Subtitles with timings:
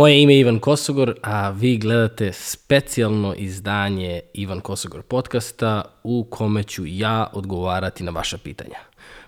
[0.00, 6.62] Moje ime je Ivan Kosogor, a vi gledate specijalno izdanje Ivan Kosogor podcasta u kome
[6.62, 8.78] ću ja odgovarati na vaša pitanja.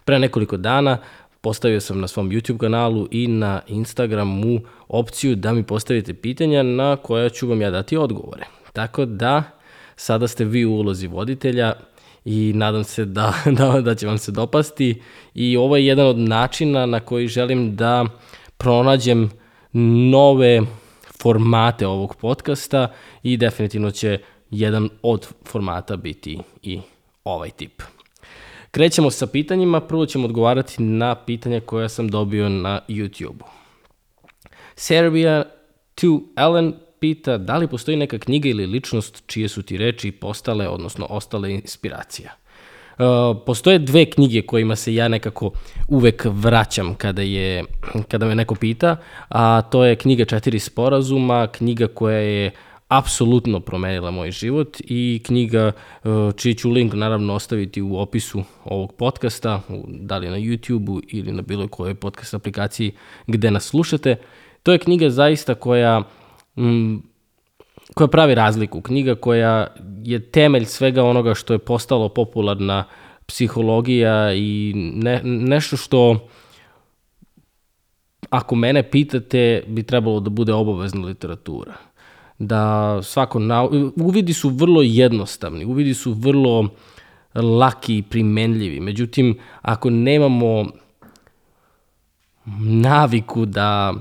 [0.04, 0.98] Pre nekoliko dana
[1.40, 6.96] postavio sam na svom YouTube kanalu i na Instagramu opciju da mi postavite pitanja na
[6.96, 8.44] koja ću vam ja dati odgovore.
[8.72, 9.42] Tako da,
[9.96, 11.72] sada ste vi u ulozi voditelja
[12.24, 15.02] i nadam se da, da, da će vam se dopasti
[15.34, 18.06] i ovo je jedan od načina na koji želim da
[18.56, 19.41] pronađem
[19.72, 20.62] nove
[21.22, 22.92] formate ovog podcasta
[23.22, 24.18] i definitivno će
[24.50, 26.80] jedan od formata biti i
[27.24, 27.82] ovaj tip.
[28.70, 33.44] Krećemo sa pitanjima, prvo ćemo odgovarati na pitanja koja sam dobio na YouTube-u.
[34.76, 35.44] Serbia
[35.96, 40.68] 2 Ellen pita da li postoji neka knjiga ili ličnost čije su ti reči postale,
[40.68, 42.41] odnosno ostale inspiracija.
[42.98, 45.50] Uh, postoje dve knjige kojima se ja nekako
[45.88, 47.64] uvek vraćam kada, je,
[48.08, 48.96] kada me neko pita,
[49.28, 52.50] a to je knjiga Četiri sporazuma, knjiga koja je
[52.88, 55.72] apsolutno promenila moj život i knjiga
[56.04, 61.32] uh, čiji ću link naravno ostaviti u opisu ovog podcasta, da li na YouTube-u ili
[61.32, 62.92] na bilo kojoj podcast aplikaciji
[63.26, 64.16] gde nas slušate.
[64.62, 66.02] To je knjiga zaista koja
[66.56, 67.11] mm,
[67.94, 68.80] koja pravi razliku.
[68.80, 69.66] Knjiga koja
[70.02, 72.84] je temelj svega onoga što je postalo popularna
[73.26, 76.28] psihologija i ne, nešto što
[78.30, 81.74] ako mene pitate bi trebalo da bude obavezna literatura.
[82.38, 83.68] Da svako na...
[83.96, 86.68] uvidi su vrlo jednostavni, uvidi su vrlo
[87.34, 88.80] laki i primenljivi.
[88.80, 90.66] Međutim, ako nemamo
[92.60, 93.94] naviku da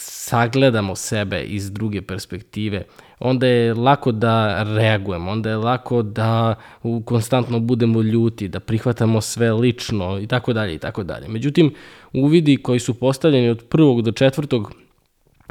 [0.00, 2.82] sagledamo sebe iz druge perspektive,
[3.18, 6.54] onda je lako da reagujemo, onda je lako da
[7.04, 11.28] konstantno budemo ljuti, da prihvatamo sve lično i tako dalje i tako dalje.
[11.28, 11.74] Međutim,
[12.12, 14.72] uvidi koji su postavljeni od prvog do četvrtog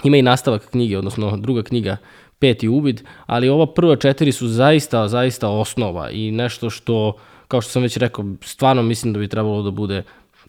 [0.03, 1.97] ima i nastavak knjige, odnosno druga knjiga
[2.39, 7.13] peti uvid, ali ova prva četiri su zaista, zaista osnova i nešto što,
[7.47, 10.03] kao što sam već rekao, stvarno mislim da bi trebalo da bude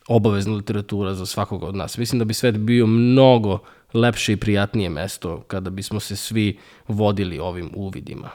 [0.09, 1.99] obavezna literatura za svakoga od nas.
[1.99, 3.59] Mislim da bi svet bio mnogo
[3.95, 6.59] lepše i prijatnije mesto kada bismo se svi
[6.89, 8.31] vodili ovim uvidima.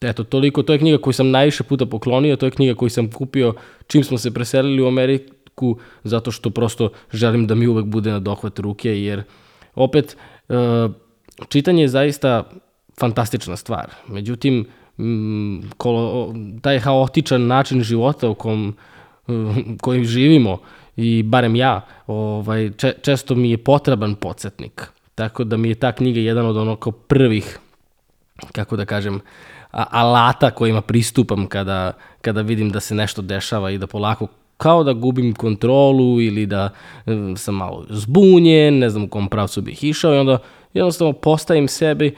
[0.00, 3.10] Eto, toliko, to je knjiga koju sam najviše puta poklonio, to je knjiga koju sam
[3.10, 3.54] kupio
[3.86, 8.18] čim smo se preselili u Ameriku, zato što prosto želim da mi uvek bude na
[8.18, 9.22] dohvat ruke, jer
[9.74, 10.16] opet,
[10.48, 10.54] e,
[11.48, 12.50] čitanje je zaista
[13.00, 13.90] fantastična stvar.
[14.08, 14.66] Međutim,
[15.76, 18.76] kolo, taj haotičan način života u kom,
[19.80, 20.58] kojim živimo,
[20.96, 24.88] i barem ja, ovaj, če, često mi je potreban podsjetnik.
[25.14, 27.58] Tako da mi je ta knjiga jedan od onako prvih,
[28.52, 29.20] kako da kažem,
[29.70, 34.92] alata kojima pristupam kada, kada vidim da se nešto dešava i da polako kao da
[34.92, 36.70] gubim kontrolu ili da
[37.36, 40.38] sam malo zbunjen, ne znam u kom pravcu bih išao i onda
[40.74, 42.14] jednostavno postavim sebi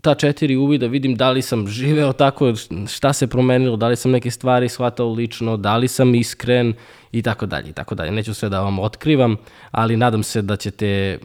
[0.00, 2.52] ta četiri uvida, vidim da li sam živeo tako,
[2.88, 6.74] šta se promenilo, da li sam neke stvari shvatao lično, da li sam iskren
[7.12, 8.10] i tako dalje i tako dalje.
[8.10, 9.36] Neću sve da vam otkrivam,
[9.70, 11.18] ali nadam se da ćete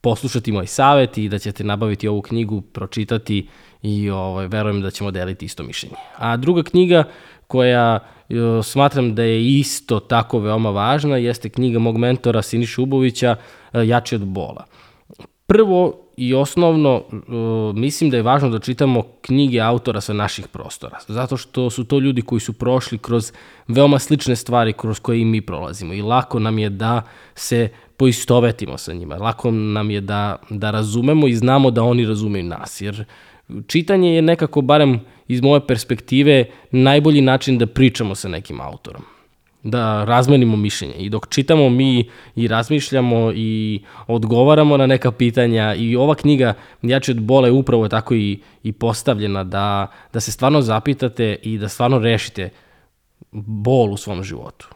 [0.00, 3.48] poslušati moj savet i da ćete nabaviti ovu knjigu, pročitati
[3.82, 5.96] i ovaj, verujem da ćemo deliti isto mišljenje.
[6.16, 7.04] A druga knjiga
[7.46, 7.98] koja
[8.62, 13.36] smatram da je isto tako veoma važna jeste knjiga mog mentora Siniša Ubovića
[13.72, 14.64] Jači od bola.
[15.46, 20.98] Prvo, i osnovno uh, mislim da je važno da čitamo knjige autora sa naših prostora,
[21.08, 23.32] zato što su to ljudi koji su prošli kroz
[23.68, 25.94] veoma slične stvari kroz koje i mi prolazimo.
[25.94, 27.02] I lako nam je da
[27.34, 32.44] se poistovetimo sa njima, lako nam je da, da razumemo i znamo da oni razumeju
[32.44, 33.04] nas, jer
[33.66, 39.15] čitanje je nekako, barem iz moje perspektive, najbolji način da pričamo sa nekim autorom
[39.70, 40.94] da razmenimo mišljenje.
[40.94, 47.10] I dok čitamo mi i razmišljamo i odgovaramo na neka pitanja i ova knjiga Jači
[47.10, 51.68] od bola je upravo tako i, i postavljena da, da se stvarno zapitate i da
[51.68, 52.50] stvarno rešite
[53.32, 54.68] bol u svom životu.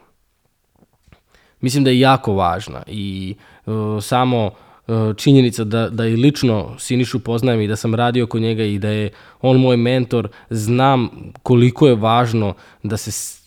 [1.61, 3.35] Mislim da je jako važna i
[3.65, 3.73] uh,
[4.03, 8.63] samo uh, činjenica da, da i lično Sinišu poznajem i da sam radio kod njega
[8.63, 9.11] i da je
[9.41, 11.09] on moj mentor, znam
[11.43, 12.53] koliko je važno
[12.83, 13.40] da se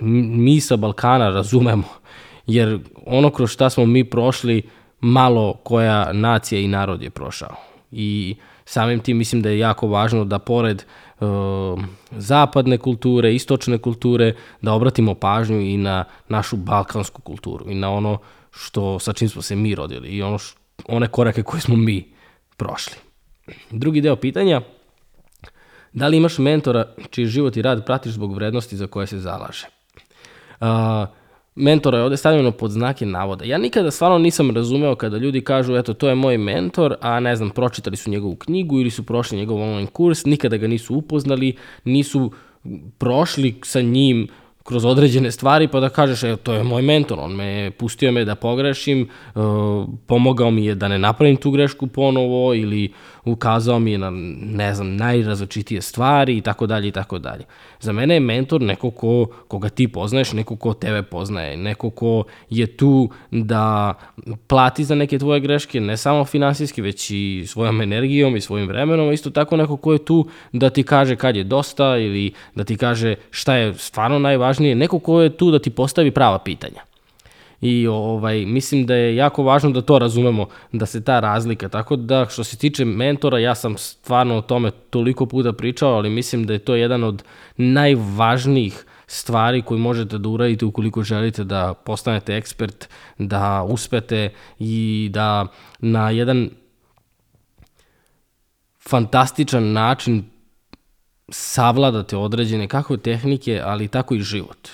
[0.00, 1.84] mi sa Balkana razumemo,
[2.46, 4.62] jer ono kroz šta smo mi prošli,
[5.00, 7.56] malo koja nacija i narod je prošao.
[7.90, 10.84] I samim tim mislim da je jako važno da pored
[11.20, 11.28] uh,
[12.10, 18.18] zapadne kulture, istočne kulture, da obratimo pažnju i na našu balkansku kulturu i na ono
[18.50, 20.56] što sa čim smo se mi rodili i ono š,
[20.88, 22.12] one korake koje smo mi
[22.56, 22.94] prošli.
[23.70, 24.60] Drugi deo pitanja–
[25.92, 29.66] Da li imaš mentora čiji život i rad pratiš zbog vrednosti za koje se zalaže?
[30.60, 30.66] Uh,
[31.54, 33.44] mentora je ovde stavljeno pod znake navoda.
[33.44, 37.36] Ja nikada stvarno nisam razumeo kada ljudi kažu, eto, to je moj mentor, a ne
[37.36, 41.56] znam, pročitali su njegovu knjigu ili su prošli njegov online kurs, nikada ga nisu upoznali,
[41.84, 42.32] nisu
[42.98, 44.28] prošli sa njim
[44.62, 48.24] kroz određene stvari pa da kažeš, evo, to je moj mentor, on me pustio me
[48.24, 49.42] da pogrešim, uh,
[50.06, 52.92] pomogao mi je da ne napravim tu grešku ponovo ili
[53.24, 57.44] ukazao mi je na, ne znam, najrazličitije stvari i tako dalje i tako dalje.
[57.80, 62.24] Za mene je mentor neko ko, koga ti poznaješ, neko ko tebe poznaje, neko ko
[62.50, 63.94] je tu da
[64.46, 69.12] plati za neke tvoje greške, ne samo finansijski, već i svojom energijom i svojim vremenom,
[69.12, 72.76] isto tako neko ko je tu da ti kaže kad je dosta ili da ti
[72.76, 76.89] kaže šta je stvarno najvažnije, neko ko je tu da ti postavi prava pitanja
[77.60, 81.96] i ovaj, mislim da je jako važno da to razumemo, da se ta razlika, tako
[81.96, 86.46] da što se tiče mentora, ja sam stvarno o tome toliko puta pričao, ali mislim
[86.46, 87.22] da je to jedan od
[87.56, 95.46] najvažnijih stvari koje možete da uradite ukoliko želite da postanete ekspert, da uspete i da
[95.78, 96.50] na jedan
[98.88, 100.24] fantastičan način
[101.28, 104.68] savladate određene kako tehnike, ali tako i život.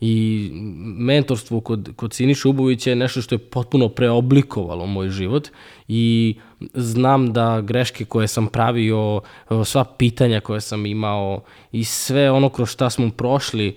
[0.00, 0.50] I
[0.96, 5.48] mentorstvo kod, kod Siniša Ubovića je nešto što je potpuno preoblikovalo moj život
[5.88, 6.34] i
[6.74, 9.20] znam da greške koje sam pravio,
[9.64, 11.42] sva pitanja koje sam imao
[11.72, 13.76] i sve ono kroz šta smo prošli,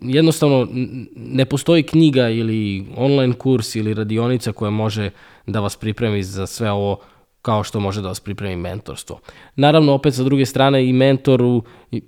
[0.00, 0.68] jednostavno
[1.16, 5.10] ne postoji knjiga ili online kurs ili radionica koja može
[5.46, 7.00] da vas pripremi za sve ovo
[7.42, 9.20] kao što može da vas pripremi mentorstvo.
[9.56, 11.62] Naravno, opet sa druge strane i mentoru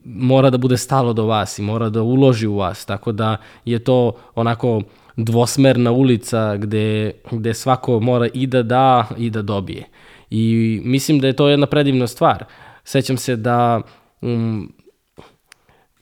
[0.04, 3.78] mora da bude stalo do vas i mora da uloži u vas, tako da je
[3.78, 4.82] to onako
[5.16, 9.88] dvosmerna ulica gde, gde svako mora i da da i da dobije.
[10.30, 12.44] I mislim da je to jedna predivna stvar.
[12.84, 13.80] Sećam se da
[14.20, 14.72] um,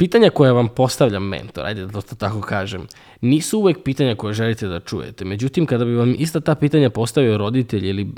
[0.01, 2.87] Pitanja koje vam postavlja mentor, ajde da to tako kažem,
[3.21, 5.25] nisu uvek pitanja koje želite da čujete.
[5.25, 8.09] Međutim, kada bi vam ista ta pitanja postavio roditelj ili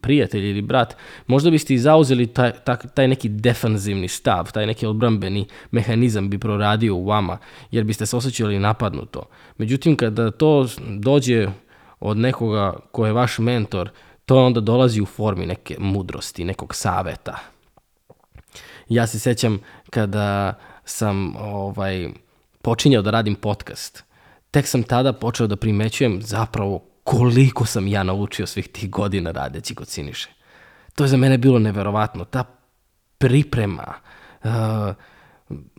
[0.00, 2.52] prijatelj ili brat, možda biste i zauzeli taj,
[2.94, 7.38] taj neki defanzivni stav, taj neki odbrambeni mehanizam bi proradio u vama,
[7.70, 9.22] jer biste se osjećali napadnuto.
[9.58, 10.66] Međutim, kada to
[10.98, 11.48] dođe
[12.00, 13.90] od nekoga ko je vaš mentor,
[14.26, 17.38] to onda dolazi u formi neke mudrosti, nekog saveta.
[18.88, 19.58] Ja se sećam
[19.90, 20.54] kada
[20.84, 22.08] sam ovaj,
[22.62, 24.04] počinjao da radim podcast,
[24.50, 29.74] tek sam tada počeo da primećujem zapravo koliko sam ja naučio svih tih godina radeći
[29.74, 30.30] kod Siniše.
[30.94, 32.24] To je za mene bilo neverovatno.
[32.24, 32.44] Ta
[33.18, 33.94] priprema,
[34.44, 34.50] uh,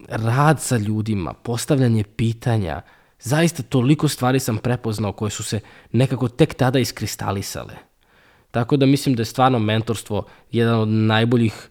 [0.08, 2.82] rad sa ljudima, postavljanje pitanja,
[3.20, 5.60] zaista toliko stvari sam prepoznao koje su se
[5.92, 7.74] nekako tek tada iskristalisale.
[8.52, 11.70] Tako da mislim da je stvarno mentorstvo jedan od najboljih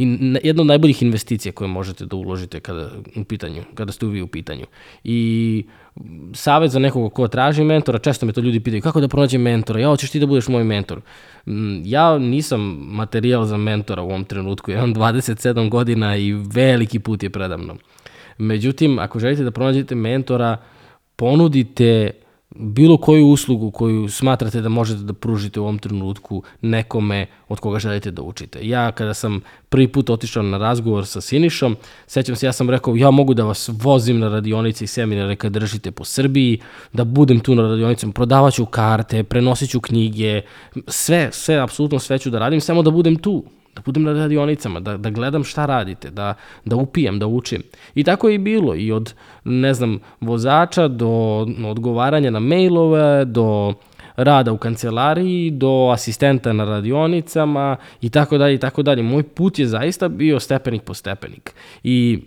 [0.00, 4.22] i jedna od najboljih investicija koje možete da uložite kada, u pitanju, kada ste uvi
[4.22, 4.66] u pitanju.
[5.04, 5.64] I
[6.34, 9.80] savet za nekoga ko traži mentora, često me to ljudi pitaju kako da pronađem mentora,
[9.80, 11.00] ja hoćeš ti da budeš moj mentor.
[11.84, 17.22] Ja nisam materijal za mentora u ovom trenutku, ja imam 27 godina i veliki put
[17.22, 17.76] je predamno.
[18.38, 20.56] Međutim, ako želite da pronađete mentora,
[21.16, 22.10] ponudite
[22.54, 27.78] bilo koju uslugu koju smatrate da možete da pružite u ovom trenutku nekome od koga
[27.78, 28.68] želite da učite.
[28.68, 31.76] Ja kada sam prvi put otišao na razgovor sa Sinišom,
[32.06, 35.52] sećam se, ja sam rekao, ja mogu da vas vozim na radionice i seminare kad
[35.52, 36.60] držite po Srbiji,
[36.92, 40.42] da budem tu na radionicama, prodavaću karte, prenosit ću knjige,
[40.86, 43.44] sve, sve, apsolutno sve ću da radim, samo da budem tu,
[43.76, 46.34] da budem na radionicama, da, da gledam šta radite, da,
[46.64, 47.62] da upijam, da učim.
[47.94, 53.74] I tako je i bilo, i od, ne znam, vozača do odgovaranja na mailove, do
[54.16, 59.02] rada u kancelariji, do asistenta na radionicama i tako dalje i tako dalje.
[59.02, 61.54] Moj put je zaista bio stepenik po stepenik.
[61.82, 62.18] I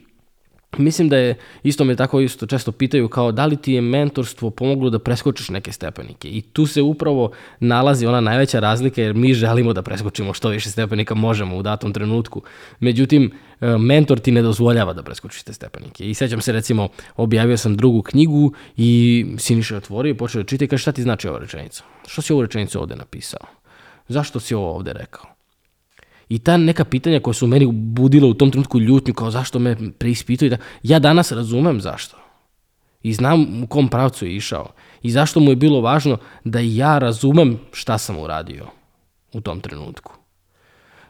[0.78, 4.50] Mislim da je, isto me tako isto često pitaju kao da li ti je mentorstvo
[4.50, 9.34] pomoglo da preskočiš neke stepenike i tu se upravo nalazi ona najveća razlika jer mi
[9.34, 12.42] želimo da preskočimo što više stepenika možemo u datom trenutku.
[12.80, 16.10] Međutim, e, mentor ti ne dozvoljava da preskočiš te stepenike.
[16.10, 16.88] I sećam se recimo,
[17.18, 20.92] objavio sam drugu knjigu i Siniša je otvorio i počeo da čita i kaže šta
[20.92, 21.84] ti znači ova rečenica?
[22.08, 23.46] Što si ovu rečenicu ovde napisao?
[24.08, 25.33] Zašto si ovo ovde rekao?
[26.30, 29.78] I ta neka pitanja koja su meni budila u tom trenutku ljutnju, kao zašto me
[29.98, 32.18] preispituju, da, ja danas razumem zašto.
[33.04, 34.72] I znam u kom pravcu je išao.
[35.02, 38.66] I zašto mu je bilo važno da ja razumem šta sam uradio
[39.34, 40.14] u tom trenutku.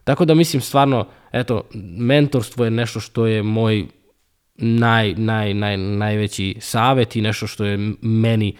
[0.03, 1.61] Tako da mislim stvarno, eto,
[1.97, 3.87] mentorstvo je nešto što je moj
[4.55, 8.55] naj, naj, naj, najveći savet i nešto što je meni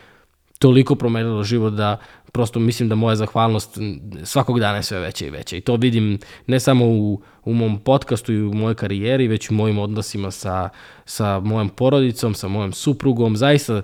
[0.64, 1.98] toliko promenilo život da
[2.32, 3.78] prosto mislim da moja zahvalnost
[4.24, 5.58] svakog dana je sve veća i veća.
[5.58, 9.54] I to vidim ne samo u, u mom podcastu i u mojoj karijeri, već u
[9.54, 10.70] mojim odnosima sa,
[11.06, 13.36] sa mojom porodicom, sa mojom suprugom.
[13.38, 13.82] Zaista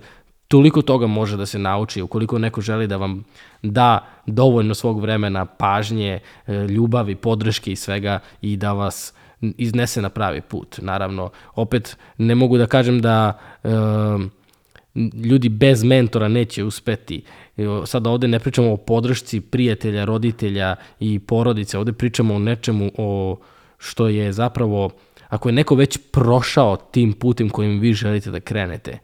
[0.48, 3.24] toliko toga može da se nauči ukoliko neko želi da vam
[3.62, 10.10] da dovoljno svog vremena, pažnje, e, ljubavi, podrške i svega i da vas iznese na
[10.10, 10.80] pravi put.
[10.82, 13.70] Naravno, opet ne mogu da kažem da e,
[15.26, 17.24] ljudi bez mentora neće uspeti.
[17.86, 23.40] Sad ovde ne pričamo o podršci prijatelja, roditelja i porodice, ovde pričamo o nečemu o
[23.78, 24.90] što je zapravo,
[25.28, 29.00] ako je neko već prošao tim putem kojim vi želite da krenete,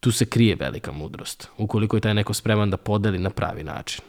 [0.00, 4.00] tu se krije velika mudrost, ukoliko je taj neko spreman da podeli na pravi način.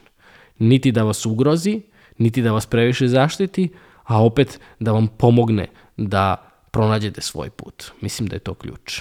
[0.58, 1.80] Niti da vas ugrozi,
[2.18, 3.68] niti da vas previše zaštiti,
[4.04, 7.90] a opet da vam pomogne da pronađete svoj put.
[8.00, 9.00] Mislim da je to ključ.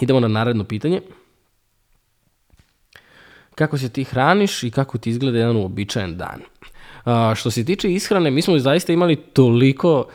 [0.00, 1.00] Idemo na naredno pitanje.
[3.54, 6.40] Kako se ti hraniš i kako ti izgleda jedan uobičajen dan?
[7.04, 10.06] A, što se tiče ishrane, mi smo zaista imali toliko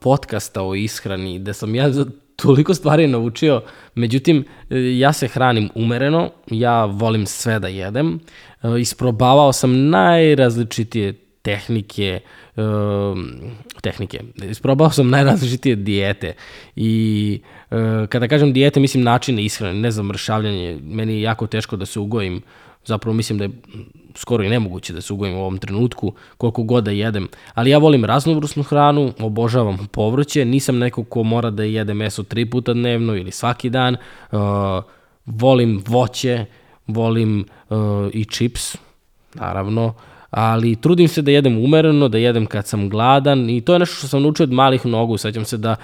[0.00, 1.90] podcasta o ishrani, da sam ja
[2.36, 3.62] toliko stvari naučio,
[3.94, 4.44] međutim,
[4.98, 8.20] ja se hranim umereno, ja volim sve da jedem,
[8.80, 12.20] isprobavao sam najrazličitije tehnike,
[13.80, 16.32] tehnike, isprobao sam najrazličitije dijete
[16.76, 17.40] i
[18.08, 22.00] kada kažem dijete, mislim načine ishrane, ne znam, mršavljanje, meni je jako teško da se
[22.00, 22.42] ugojim.
[22.84, 23.50] Zapravo mislim da je
[24.14, 27.28] skoro i nemoguće da se ugojim u ovom trenutku, koliko god da jedem.
[27.54, 32.50] Ali ja volim raznovrusnu hranu, obožavam povrće, nisam neko ko mora da jede meso tri
[32.50, 33.96] puta dnevno ili svaki dan.
[34.32, 34.38] Uh,
[35.26, 36.44] volim voće,
[36.86, 37.78] volim uh,
[38.12, 38.76] i čips,
[39.34, 39.94] naravno
[40.30, 43.94] ali trudim se da jedem umereno, da jedem kad sam gladan i to je nešto
[43.94, 45.16] što sam naučio od malih nogu.
[45.16, 45.76] Sećam se da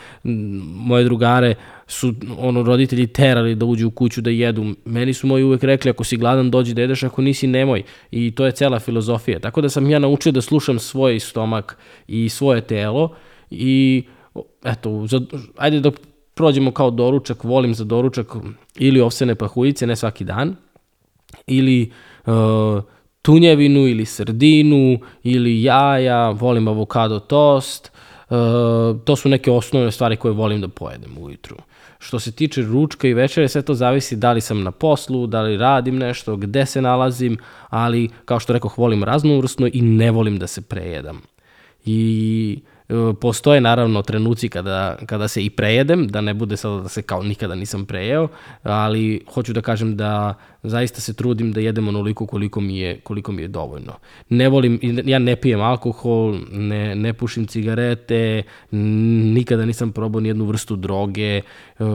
[0.65, 1.55] moje drugare
[1.87, 4.75] su ono roditelji terali da uđu u kuću da jedu.
[4.85, 7.83] Meni su moji uvek rekli ako si gladan dođi da jedeš, ako nisi nemoj.
[8.11, 9.39] I to je cela filozofija.
[9.39, 11.77] Tako da sam ja naučio da slušam svoj stomak
[12.09, 13.15] i svoje telo
[13.51, 14.05] i
[14.65, 15.21] eto, za,
[15.57, 15.91] ajde da
[16.35, 18.27] prođemo kao doručak, volim za doručak
[18.79, 20.57] ili ovsene pahuljice, ne svaki dan,
[21.47, 21.91] ili
[22.27, 22.35] uh,
[23.25, 27.93] tunjevinu ili srdinu ili jaja, volim avokado tost,
[28.31, 28.37] uh,
[29.05, 31.57] to su neke osnovne stvari koje volim da pojedem ujutru.
[31.99, 35.43] Što se tiče ručka i večere, sve to zavisi da li sam na poslu, da
[35.43, 37.39] li radim nešto, gde se nalazim,
[37.71, 41.23] ali kao što rekao, volim raznovrsno i ne volim da se prejedam.
[41.85, 42.74] I E,
[43.21, 47.23] postoje naravno trenuci kada, kada se i prejedem, da ne bude sada da se kao
[47.23, 48.29] nikada nisam prejeo,
[48.63, 53.33] ali hoću da kažem da zaista se trudim da jedem onoliko koliko mi je, koliko
[53.33, 53.93] mi je dovoljno.
[54.29, 60.45] Ne volim, ja ne pijem alkohol, ne, ne pušim cigarete, nikada nisam probao ni jednu
[60.45, 61.43] vrstu droge,
[61.79, 61.87] uh,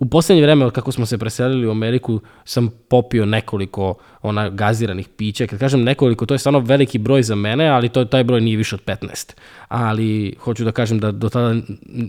[0.00, 5.46] U poslednje vreme, kako smo se preselili u Ameriku, sam popio nekoliko ona gaziranih pića.
[5.46, 8.56] Kad kažem nekoliko, to je stvarno veliki broj za mene, ali to, taj broj nije
[8.56, 9.32] više od 15.
[9.68, 11.60] Ali hoću da kažem da do tada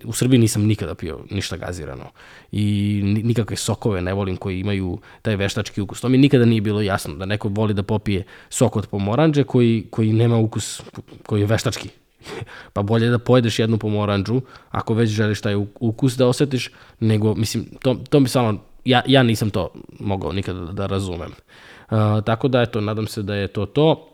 [0.06, 2.06] u Srbiji nisam nikada pio ništa gazirano.
[2.52, 6.02] I nikakve sokove ne volim koji imaju taj veštački ukus.
[6.02, 9.88] To mi nikada nije bilo jasno da neko voli da popije sok od pomoranđe koji,
[9.90, 10.82] koji nema ukus,
[11.26, 11.90] koji je veštački
[12.74, 17.66] pa bolje da pojedeš jednu pomoranđu, ako već želiš taj ukus da osetiš, nego, mislim,
[17.82, 21.32] to, to mi samo, ja, ja nisam to mogao nikada da, da razumem.
[21.32, 24.08] Uh, tako da, eto, nadam se da je to to.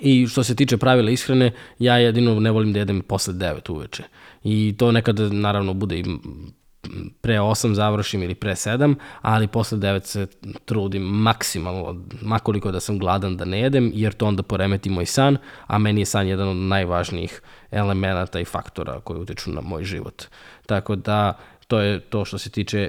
[0.00, 4.02] I što se tiče pravila ishrane, ja jedino ne volim da jedem posle 9 uveče.
[4.44, 6.04] I to nekada naravno bude i
[7.20, 10.26] pre 8 završim ili pre 7, ali posle 9 se
[10.64, 15.36] trudim maksimalno, makoliko da sam gladan da ne jedem, jer to onda poremeti moj san,
[15.66, 20.22] a meni je san jedan od najvažnijih elemenata i faktora koji utiču na moj život.
[20.66, 22.88] Tako da, to je to što se tiče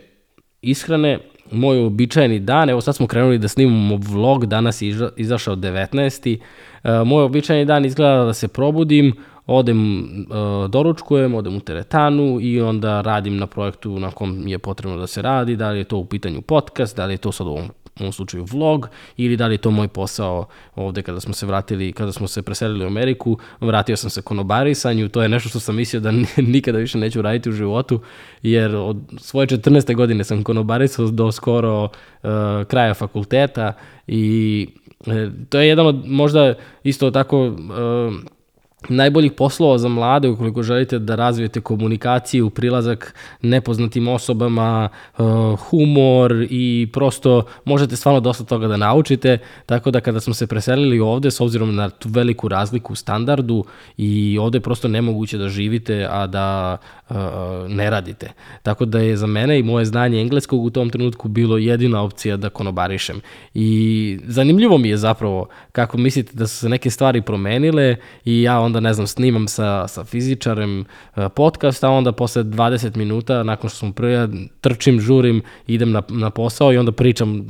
[0.62, 1.20] ishrane.
[1.52, 6.40] Moj običajni dan, evo sad smo krenuli da snimamo vlog, danas je izašao 19.
[6.84, 9.14] E, moj običajni dan izgleda da se probudim,
[9.48, 14.98] odem, uh, doručkujem, odem u teretanu i onda radim na projektu na kom je potrebno
[14.98, 17.48] da se radi, da li je to u pitanju podcast, da li je to sad
[17.48, 17.66] u ovom,
[18.00, 20.46] u ovom slučaju vlog ili da li je to moj posao
[20.76, 25.10] ovde kada smo se vratili, kada smo se preselili u Ameriku, vratio sam se konobarisanju,
[25.10, 26.12] to je nešto što sam mislio da
[26.54, 28.00] nikada više neću raditi u životu,
[28.44, 29.96] jer od svoje 14.
[29.96, 31.90] godine sam konobarisao do skoro uh,
[32.68, 33.74] kraja fakulteta
[34.08, 34.68] i
[35.00, 35.14] uh,
[35.50, 37.54] to je jedan od možda isto tako uh,
[38.90, 45.26] najboljih poslova za mlade ukoliko želite da razvijete komunikaciju, prilazak nepoznatim osobama, uh,
[45.60, 51.00] humor i prosto možete stvarno dosta toga da naučite, tako da kada smo se preselili
[51.00, 53.66] ovde, s obzirom na tu veliku razliku u standardu
[53.98, 56.78] i ovde je prosto nemoguće da živite, a da
[57.10, 57.16] uh,
[57.68, 58.32] ne radite.
[58.64, 62.38] Tako da je za mene i moje znanje engleskog u tom trenutku bilo jedina opcija
[62.38, 63.22] da konobarišem.
[63.54, 68.60] I zanimljivo mi je zapravo kako mislite da su se neke stvari promenile i ja
[68.60, 73.70] onda, ne znam, snimam sa, sa fizičarem uh, podcast, a onda posle 20 minuta, nakon
[73.70, 77.46] što sam prvi, trčim, žurim, idem na, na posao i onda pričam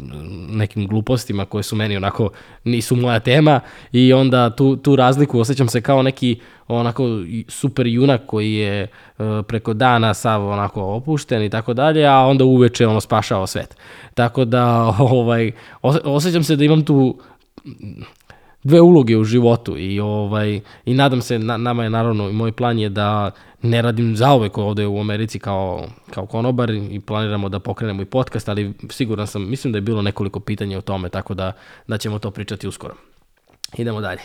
[0.50, 2.30] nekim glupostima koje su meni onako
[2.64, 3.60] nisu moja tema
[3.92, 7.04] i onda tu, tu razliku osjećam se kao neki onako
[7.48, 8.88] super junak koji je
[9.18, 13.78] uh, preko dana sav onako opušten i tako dalje, a onda uveče ono spašao svet.
[14.14, 14.66] Tako da
[15.00, 15.52] ovaj,
[16.04, 17.20] osjećam se da imam tu
[18.64, 22.52] dve uloge u životu i ovaj i nadam se na, nama je naravno i moj
[22.52, 27.60] plan je da ne radim zaovek ovde u Americi kao kao konobar i planiramo da
[27.60, 31.34] pokrenemo i podcast, ali siguran sam, mislim da je bilo nekoliko pitanja o tome, tako
[31.34, 31.52] da
[31.88, 32.96] da ćemo to pričati uskoro.
[33.78, 34.22] Idemo dalje.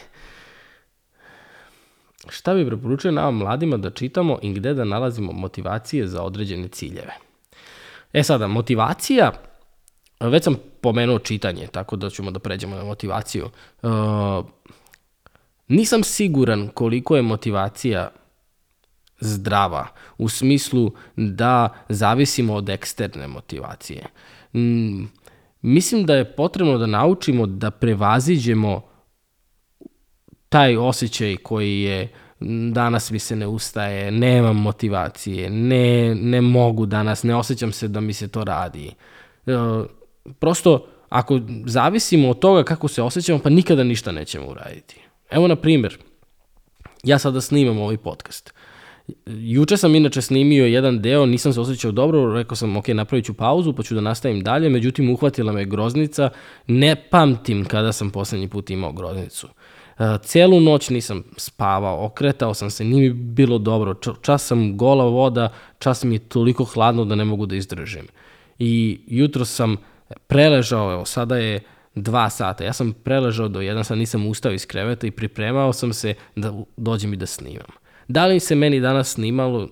[2.29, 7.13] Šta bi preporučio nama mladima da čitamo i gde da nalazimo motivacije za određene ciljeve?
[8.13, 9.33] E sada, motivacija
[10.21, 13.51] Već sam pomenuo čitanje, tako da ćemo da pređemo na motivaciju.
[13.83, 13.91] Uh,
[15.69, 18.11] nisam siguran koliko je motivacija
[19.21, 19.87] zdrava,
[20.19, 24.07] u smislu da zavisimo od eksterne motivacije.
[24.55, 25.05] Mm,
[25.63, 28.83] mislim da je potrebno da naučimo da prevaziđemo
[30.49, 32.13] taj osjećaj koji je
[32.73, 38.01] danas mi se ne ustaje, nemam motivacije, ne, ne mogu danas, ne osjećam se da
[38.01, 38.93] mi se to radi.
[39.47, 39.87] Uh,
[40.39, 45.01] prosto, ako zavisimo od toga kako se osjećamo, pa nikada ništa nećemo uraditi.
[45.31, 45.99] Evo, na primjer,
[47.05, 48.55] ja sada snimam ovaj podcast.
[49.27, 53.35] Juče sam inače snimio jedan deo, nisam se osjećao dobro, rekao sam, ok, napravit ću
[53.35, 56.31] pauzu, pa ću da nastavim dalje, međutim, uhvatila me groznica,
[56.67, 59.49] ne pamtim kada sam poslednji put imao groznicu.
[60.23, 65.53] Celu noć nisam spavao, okretao sam se, nije mi bilo dobro, čas sam gola voda,
[65.79, 68.07] čas mi je toliko hladno da ne mogu da izdržim.
[68.59, 69.77] I jutro sam
[70.27, 71.61] preležao, evo, sada je
[71.95, 72.65] dva sata.
[72.65, 76.53] Ja sam preležao do jedan, sad nisam ustao iz kreveta i pripremao sam se da
[76.77, 77.73] dođem i da snimam.
[78.09, 79.69] Da li se meni danas snimalo?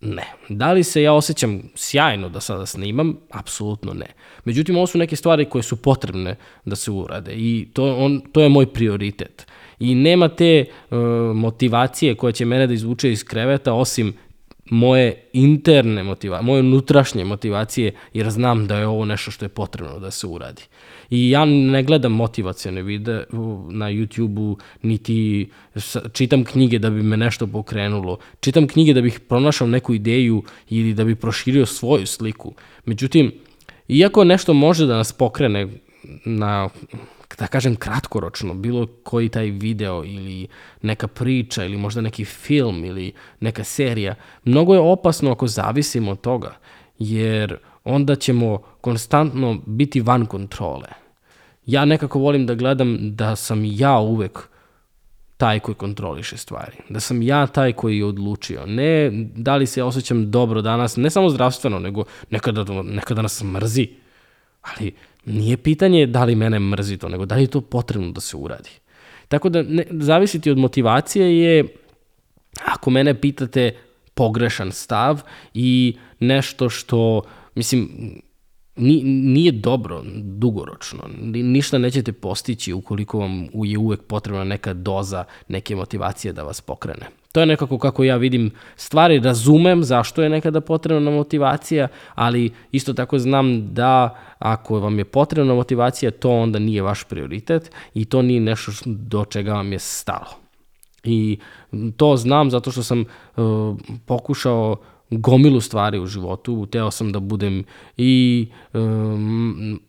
[0.00, 0.24] Ne.
[0.48, 3.16] Da li se ja osjećam sjajno da sada snimam?
[3.30, 4.06] Apsolutno ne.
[4.44, 8.40] Međutim, ovo su neke stvari koje su potrebne da se urade i to, on, to
[8.40, 9.46] je moj prioritet.
[9.78, 10.98] I nema te uh,
[11.36, 14.14] motivacije koja će mene da izvuče iz kreveta osim
[14.70, 19.98] moje interne motivacije, moje unutrašnje motivacije, jer znam da je ovo nešto što je potrebno
[19.98, 20.62] da se uradi.
[21.10, 23.24] I ja ne gledam motivacijone vide
[23.70, 25.50] na YouTube-u, niti
[26.12, 28.18] čitam knjige da bi me nešto pokrenulo.
[28.40, 32.54] Čitam knjige da bih pronašao neku ideju ili da bih proširio svoju sliku.
[32.84, 33.32] Međutim,
[33.88, 35.68] iako nešto može da nas pokrene
[36.24, 36.68] na
[37.38, 40.48] da kažem kratkoročno, bilo koji taj video ili
[40.82, 44.14] neka priča ili možda neki film ili neka serija,
[44.44, 46.56] mnogo je opasno ako zavisimo od toga,
[46.98, 50.88] jer onda ćemo konstantno biti van kontrole.
[51.66, 54.48] Ja nekako volim da gledam da sam ja uvek
[55.36, 56.76] taj koji kontroliše stvari.
[56.88, 58.66] Da sam ja taj koji je odlučio.
[58.66, 63.88] Ne da li se osjećam dobro danas, ne samo zdravstveno, nego nekada, nekada nas mrzi.
[64.62, 64.92] Ali
[65.24, 68.36] nije pitanje da li mene mrzi to, nego da li je to potrebno da se
[68.36, 68.70] uradi.
[69.28, 71.64] Tako da ne, zavisiti od motivacije je,
[72.64, 73.74] ako mene pitate,
[74.14, 75.22] pogrešan stav
[75.54, 77.22] i nešto što,
[77.54, 77.90] mislim,
[78.80, 81.02] nije dobro dugoročno.
[81.32, 87.06] Ništa nećete postići ukoliko vam je uvek potrebna neka doza neke motivacije da vas pokrene.
[87.32, 92.92] To je nekako kako ja vidim stvari, razumem zašto je nekada potrebna motivacija, ali isto
[92.92, 98.22] tako znam da ako vam je potrebna motivacija, to onda nije vaš prioritet i to
[98.22, 100.40] nije nešto do čega vam je stalo.
[101.04, 101.38] I
[101.96, 103.00] to znam zato što sam
[103.36, 104.76] uh, pokušao
[105.10, 106.66] gomilu stvari u životu.
[106.66, 107.64] Teo sam da budem
[107.96, 109.80] i um,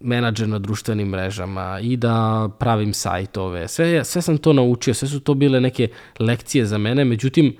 [0.00, 3.68] menadžer na društvenim mrežama i da pravim sajtove.
[3.68, 7.56] Sve, sve sam to naučio, sve su to bile neke lekcije za mene, međutim,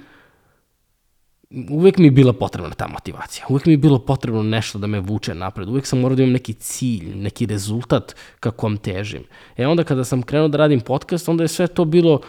[1.70, 3.46] uvek mi je bila potrebna ta motivacija.
[3.48, 5.68] Uvek mi je bilo potrebno nešto da me vuče napred.
[5.68, 9.22] Uvek sam morao da imam neki cilj, neki rezultat kako vam težim.
[9.56, 12.20] E onda kada sam krenuo da radim podcast, onda je sve to bilo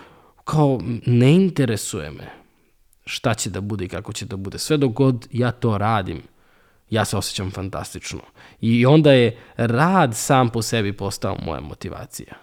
[0.43, 2.40] kao ne interesuje me
[3.11, 4.59] šta će da bude i kako će da bude.
[4.59, 6.21] Sve dok god ja to radim,
[6.89, 8.21] ja se osjećam fantastično.
[8.61, 12.33] I onda je rad sam po sebi postao moja motivacija.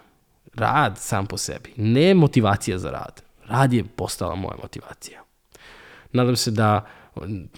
[0.53, 1.73] Rad sam po sebi.
[1.77, 3.21] Ne motivacija za rad.
[3.45, 5.21] Rad je postala moja motivacija.
[6.11, 6.85] Nadam se da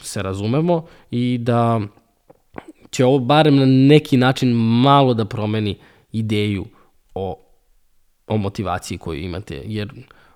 [0.02, 1.82] se razumemo i da
[2.90, 5.80] će ovo barem na neki način malo da promeni
[6.12, 6.66] ideju
[7.16, 7.40] o,
[8.28, 9.62] o motivaciji koju imate.
[9.66, 9.94] Jer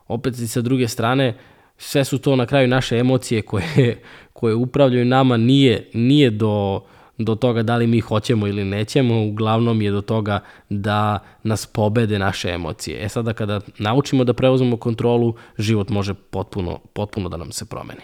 [0.08, 1.38] opet i sa druge strane,
[1.78, 4.02] sve su to na kraju naše emocije koje,
[4.34, 6.82] koje upravljaju nama, nije, nije do,
[7.18, 12.20] do toga da li mi hoćemo ili nećemo, uglavnom je do toga da nas pobede
[12.20, 13.06] naše emocije.
[13.06, 18.02] E sada kada naučimo da preuzmemo kontrolu, život može potpuno, potpuno da nam se promeni.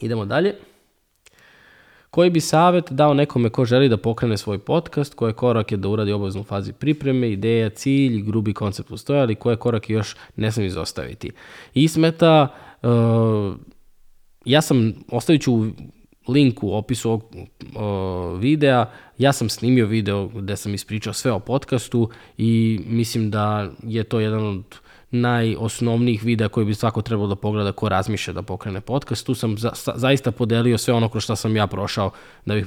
[0.00, 0.54] Idemo dalje.
[2.10, 5.88] Koji bi savet dao nekome ko želi da pokrene svoj podcast, koje korak je da
[5.88, 10.64] uradi obaveznu fazi pripreme, ideja, cilj, grubi koncept postoja, ali koje korak još ne sam
[10.64, 11.30] izostaviti.
[11.74, 12.48] Ismeta,
[12.82, 13.56] uh,
[14.44, 15.64] ja sam, ostavit ću
[16.28, 21.40] link u opisu ovog uh, videa, ja sam snimio video gde sam ispričao sve o
[21.40, 24.64] podcastu i mislim da je to jedan od
[25.10, 29.26] najosnovnijih videa koji bi svako trebalo da pogleda ko razmišlja da pokrene podcast.
[29.26, 32.10] Tu sam za, zaista podelio sve ono kroz što sam ja prošao
[32.46, 32.66] da bih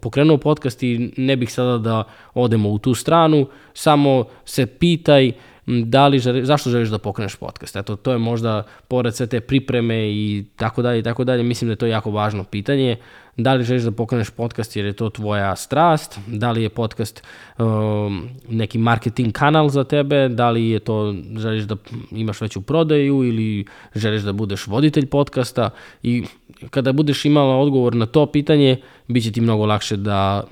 [0.00, 5.32] pokrenuo podcast i ne bih sada da odemo u tu stranu, samo se pitaj
[5.66, 7.76] da li želi, zašto želiš da pokreneš podcast?
[7.76, 11.68] Eto, to je možda pored sve te pripreme i tako dalje i tako dalje, mislim
[11.68, 12.96] da je to jako važno pitanje.
[13.36, 16.18] Da li želiš da pokreneš podcast jer je to tvoja strast?
[16.26, 17.22] Da li je podcast
[17.58, 20.28] um, neki marketing kanal za tebe?
[20.28, 21.76] Da li je to, želiš da
[22.10, 25.70] imaš veću prodaju ili želiš da budeš voditelj podcasta?
[26.02, 26.24] I
[26.70, 30.44] kada budeš imala odgovor na to pitanje, bit će ti mnogo lakše da,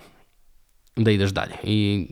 [0.97, 1.55] da ideš dalje.
[1.65, 2.07] I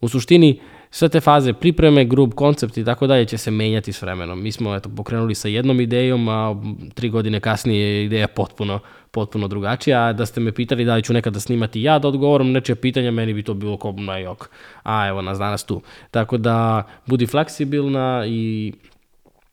[0.00, 4.02] u suštini, sve te faze pripreme, grup, koncept i tako dalje će se menjati s
[4.02, 4.42] vremenom.
[4.42, 6.56] Mi smo eto, pokrenuli sa jednom idejom, a
[6.94, 8.80] tri godine kasnije je ideja potpuno,
[9.16, 10.02] potpuno drugačija.
[10.06, 13.10] A da ste me pitali da li ću nekada snimati ja da odgovorim nečije pitanja,
[13.10, 14.50] meni bi to bilo kao na jok.
[14.82, 15.80] A evo nas danas tu.
[16.10, 18.72] Tako da budi fleksibilna i,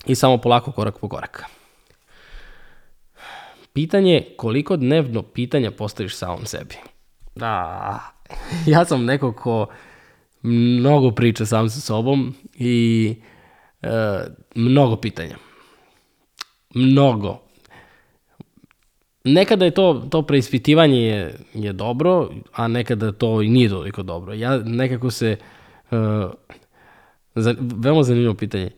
[0.06, 1.44] i samo polako korak po korak.
[3.74, 6.76] Pitanje koliko dnevno pitanja postaviš samom sebi.
[7.36, 8.00] Da,
[8.74, 9.68] ja sam neko ko
[10.44, 13.16] mnogo priča sam sa sobom i
[13.82, 13.90] e,
[14.56, 15.38] mnogo pitanja.
[16.76, 17.40] Mnogo.
[19.24, 24.34] Nekada je to, to preispitivanje je, je dobro, a nekada to i nije toliko dobro.
[24.34, 25.38] Ja nekako se...
[25.92, 26.00] Uh,
[27.36, 28.72] za, veoma zanimljivo pitanje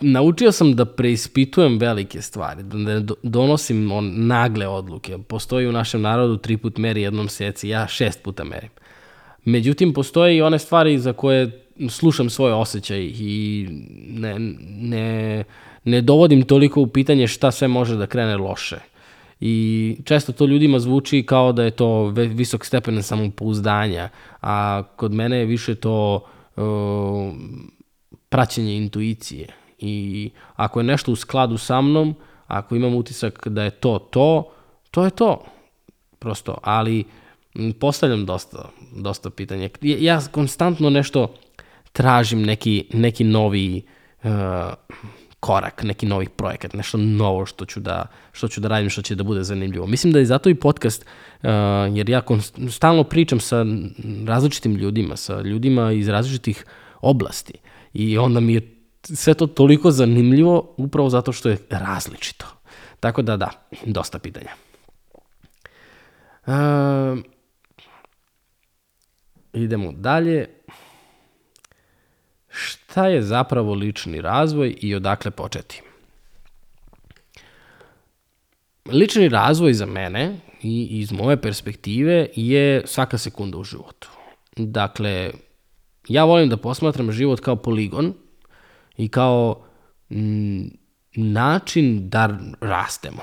[0.00, 5.18] naučio sam da preispitujem velike stvari, da ne donosim on nagle odluke.
[5.18, 8.70] Postoji u našem narodu tri put meri jednom seci, ja šest puta merim.
[9.44, 13.66] Međutim, postoje i one stvari za koje slušam svoje osjećaj i
[14.08, 15.44] ne, ne,
[15.84, 18.78] ne dovodim toliko u pitanje šta sve može da krene loše.
[19.40, 24.08] I često to ljudima zvuči kao da je to visok stepen samopouzdanja,
[24.40, 26.24] a kod mene je više to
[26.56, 26.62] uh,
[28.28, 29.46] praćenje intuicije
[29.78, 32.14] i ako je nešto u skladu sa mnom,
[32.46, 34.52] ako imam utisak da je to to,
[34.90, 35.44] to je to.
[36.18, 37.04] Prosto, ali
[37.80, 39.68] postavljam dosta, dosta pitanja.
[39.80, 41.34] Ja konstantno nešto
[41.92, 43.82] tražim neki, neki novi
[44.22, 44.30] uh,
[45.40, 49.14] korak, neki novi projekat, nešto novo što ću da, što ću da radim, što će
[49.14, 49.86] da bude zanimljivo.
[49.86, 51.48] Mislim da je zato i podcast, uh,
[51.94, 52.22] jer ja
[52.70, 53.64] stalno pričam sa
[54.26, 56.64] različitim ljudima, sa ljudima iz različitih
[57.00, 57.54] oblasti
[57.92, 62.46] i onda mi je sve to toliko zanimljivo upravo zato što je različito.
[63.00, 63.50] Tako da da,
[63.86, 64.50] dosta pitanja.
[66.46, 67.18] Uh,
[69.52, 70.57] idemo dalje.
[72.58, 75.82] Šta je zapravo lični razvoj i odakle početi?
[78.86, 84.08] Lični razvoj za mene i iz moje perspektive je svaka sekunda u životu.
[84.56, 85.30] Dakle,
[86.08, 88.14] ja volim da posmatram život kao poligon
[88.96, 89.64] i kao
[90.10, 90.70] m,
[91.16, 93.22] način da rastemo.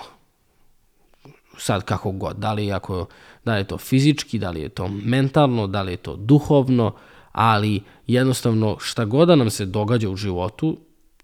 [1.58, 3.08] Sad kako god, da li, ako,
[3.45, 6.95] da li je to fizički, da li je to mentalno, da li je to duhovno,
[7.36, 10.78] ali jednostavno šta god da nam se događa u životu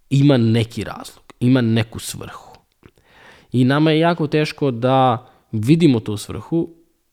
[0.09, 2.51] ima neki razlog, ima neku svrhu.
[3.51, 6.69] I nama je jako teško da vidimo tu svrhu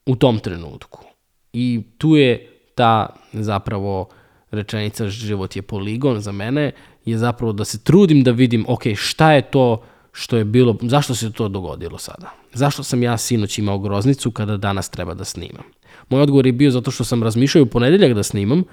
[0.07, 1.05] u tom trenutku.
[1.53, 4.09] I tu je ta zapravo
[4.51, 6.73] rečenica život je poligon za mene
[7.05, 9.83] je zapravo da se trudim da vidim, ok, šta je to
[10.13, 12.31] što je bilo, zašto se to dogodilo sada?
[12.53, 15.65] Zašto sam ja sinoć imao groznicu kada danas treba da snimam?
[16.09, 18.65] Moj odgovor je bio zato što sam razmišljao u ponedeljak da snimam,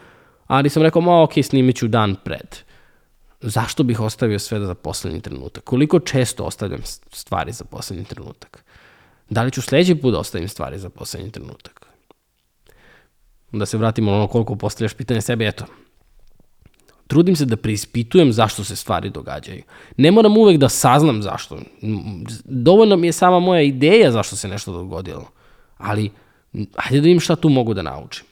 [0.47, 2.55] ali sam rekao, ma ok, snimit ću dan pred.
[3.41, 5.63] Zašto bih ostavio sve za poslednji trenutak?
[5.63, 6.81] Koliko često ostavljam
[7.11, 8.63] stvari za poslednji trenutak?
[9.29, 11.85] Da li ću sledeći put da ostavim stvari za poslednji trenutak?
[13.51, 15.65] Da se vratimo na ono koliko postavljaš pitanje sebe, eto,
[17.07, 19.63] Trudim se da preispitujem zašto se stvari događaju.
[19.97, 21.59] Ne moram uvek da saznam zašto.
[22.43, 25.29] Dovoljno mi je sama moja ideja zašto se nešto dogodilo.
[25.77, 26.11] Ali,
[26.77, 28.25] hajde da vidim šta tu mogu da naučim.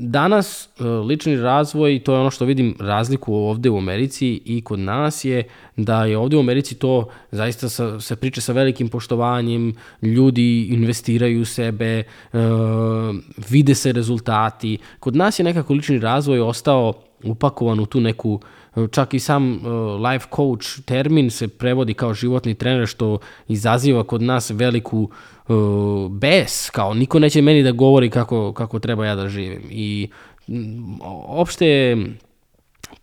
[0.00, 4.78] Danas e, lični razvoj, to je ono što vidim razliku ovde u Americi i kod
[4.78, 5.44] nas je
[5.76, 11.42] da je ovde u Americi to zaista sa, se priča sa velikim poštovanjem, ljudi investiraju
[11.42, 12.40] u sebe, uh,
[13.50, 14.78] vide se rezultati.
[15.00, 16.92] Kod nas je nekako lični razvoj ostao
[17.24, 18.40] upakovan u tu neku
[18.90, 19.52] čak i sam
[20.10, 25.10] life coach termin se prevodi kao životni trener što izaziva kod nas veliku
[26.10, 29.62] bes, kao niko neće meni da govori kako, kako treba ja da živim.
[29.70, 30.08] I
[31.26, 32.16] opšte je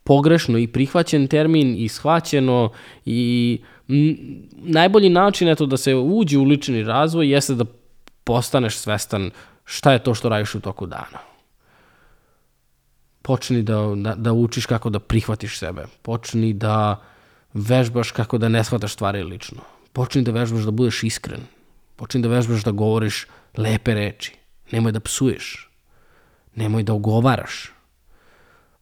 [0.03, 2.69] pogrešno i prihvaćen termin i shvaćeno
[3.05, 3.59] i
[4.63, 7.65] najbolji način eto da se uđe u lični razvoj jeste da
[8.23, 9.31] postaneš svestan
[9.65, 11.19] šta je to što radiš u toku dana.
[13.21, 17.01] Počni da, da, da učiš kako da prihvatiš sebe, počni da
[17.53, 19.61] vežbaš kako da ne shvataš stvari lično,
[19.93, 21.41] počni da vežbaš da budeš iskren,
[21.95, 23.25] počni da vežbaš da govoriš
[23.57, 24.33] lepe reči,
[24.71, 25.69] nemoj da psuješ,
[26.55, 27.71] nemoj da ogovaraš,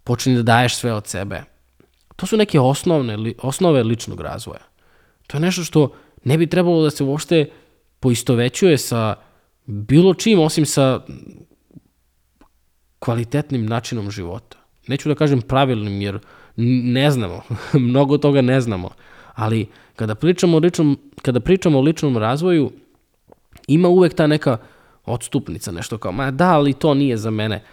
[0.04, 1.43] počni da daješ sve od sebe.
[2.15, 4.62] To su neke osnovne, osnove ličnog razvoja.
[5.28, 7.49] To je nešto što ne bi trebalo da se uopšte
[7.99, 9.15] poistovećuje sa
[9.65, 11.02] bilo čim osim sa
[12.99, 14.58] kvalitetnim načinom života.
[14.88, 16.19] Neću da kažem pravilnim, jer
[16.56, 17.41] ne znamo,
[17.89, 18.89] mnogo toga ne znamo,
[19.34, 22.71] ali kada pričamo o ličnom, kada pričamo o ličnom razvoju,
[23.67, 24.58] ima uvek ta neka
[25.06, 27.63] odstupnica, nešto kao, ma da, ali to nije za mene.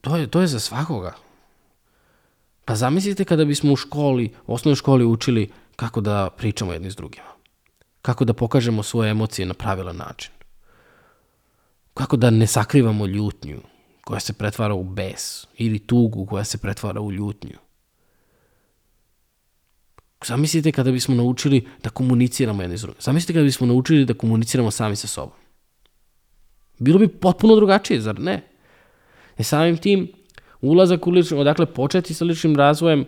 [0.00, 1.14] To je, to je za svakoga.
[2.64, 6.96] Pa zamislite kada bismo u školi, u osnovnoj školi učili kako da pričamo jedni s
[6.96, 7.28] drugima.
[8.02, 10.32] Kako da pokažemo svoje emocije na pravilan način.
[11.94, 13.60] Kako da ne sakrivamo ljutnju,
[14.04, 17.58] koja se pretvara u bes ili tugu koja se pretvara u ljutnju.
[20.26, 23.00] Zamislite kada bismo naučili da komuniciramo jedni s drugim.
[23.00, 25.38] Zamislite kada bismo naučili da komuniciramo sami sa sobom.
[26.78, 28.42] Bilo bi potpuno drugačije, zar ne?
[29.38, 30.08] E samim tim,
[30.60, 33.04] ulazak u lično, odakle početi sa ličnim razvojem,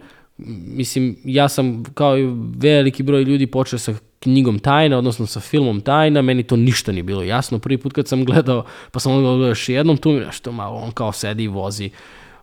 [0.76, 5.80] mislim, ja sam kao i veliki broj ljudi počeo sa knjigom Tajna, odnosno sa filmom
[5.80, 7.58] Tajna, meni to ništa nije bilo jasno.
[7.58, 10.90] Prvi put kad sam gledao, pa sam gledao još jednom, tu mi nešto malo, on
[10.90, 11.90] kao sedi i vozi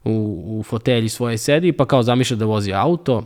[0.03, 3.23] u, u fotelji svoje sedi, pa kao zamišlja da vozi auto,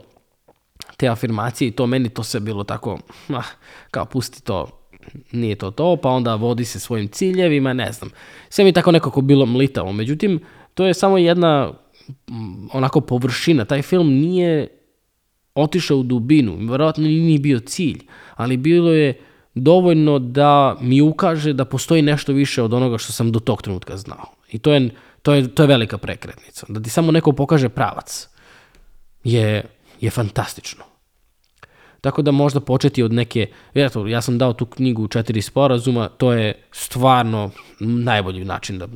[1.00, 3.48] te afirmacije i to, meni to sve bilo tako, ah,
[3.92, 4.68] kao pusti to,
[5.32, 8.10] nije to to, pa onda vodi se svojim ciljevima, ne znam.
[8.50, 9.92] Sve mi tako nekako bilo mlitavo.
[9.92, 10.40] Međutim,
[10.74, 11.74] to je samo jedna
[12.74, 13.66] onako površina.
[13.66, 14.68] Taj film nije
[15.56, 18.04] otišao u dubinu, verovatno nije bio cilj,
[18.36, 19.22] ali bilo je
[19.56, 23.98] dovoljno da mi ukaže da postoji nešto više od onoga što sam do tog trenutka
[23.98, 24.26] znao.
[24.52, 24.90] I to je,
[25.22, 26.66] to je, to je velika prekretnica.
[26.70, 28.28] Da ti samo neko pokaže pravac
[29.24, 29.64] je,
[30.02, 30.89] je fantastično.
[32.02, 36.34] Tako da možda početi od neke, eto, ja sam dao tu knjigu četiri sporazuma, to
[36.34, 38.88] je stvarno najbolji način da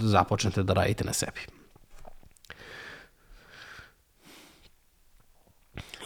[0.00, 1.40] započnete da radite na sebi.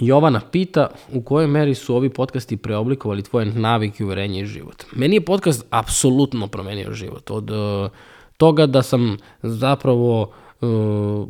[0.01, 4.85] Jovana pita u kojoj meri su ovi podcasti preoblikovali tvoje navike, uverenje i život.
[4.93, 7.31] Meni je podcast apsolutno promenio život.
[7.31, 7.91] Od uh,
[8.37, 11.29] toga da sam zapravo uh,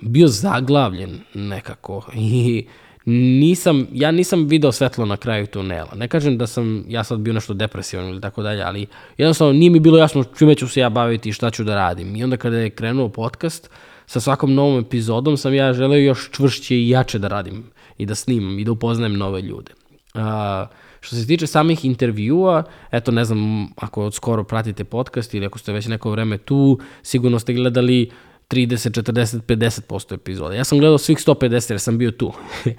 [0.00, 2.66] bio zaglavljen nekako i
[3.10, 5.94] nisam, ja nisam video svetlo na kraju tunela.
[5.94, 8.86] Ne kažem da sam ja sad bio nešto depresivan ili tako dalje, ali
[9.18, 12.16] jednostavno nije mi bilo jasno čime ću se ja baviti i šta ću da radim.
[12.16, 13.70] I onda kada je krenuo podcast,
[14.06, 17.64] sa svakom novom epizodom sam ja želeo još čvršće i jače da radim
[17.98, 19.72] i da snimam i da upoznajem nove ljude.
[20.14, 20.66] A,
[21.00, 25.72] što se tiče samih intervjua, eto ne znam ako skoro pratite podcast ili ako ste
[25.72, 28.10] već neko vreme tu, sigurno ste gledali
[28.50, 30.54] 30, 40, 50% epizoda.
[30.54, 32.32] Ja sam gledao svih 150 jer sam bio tu.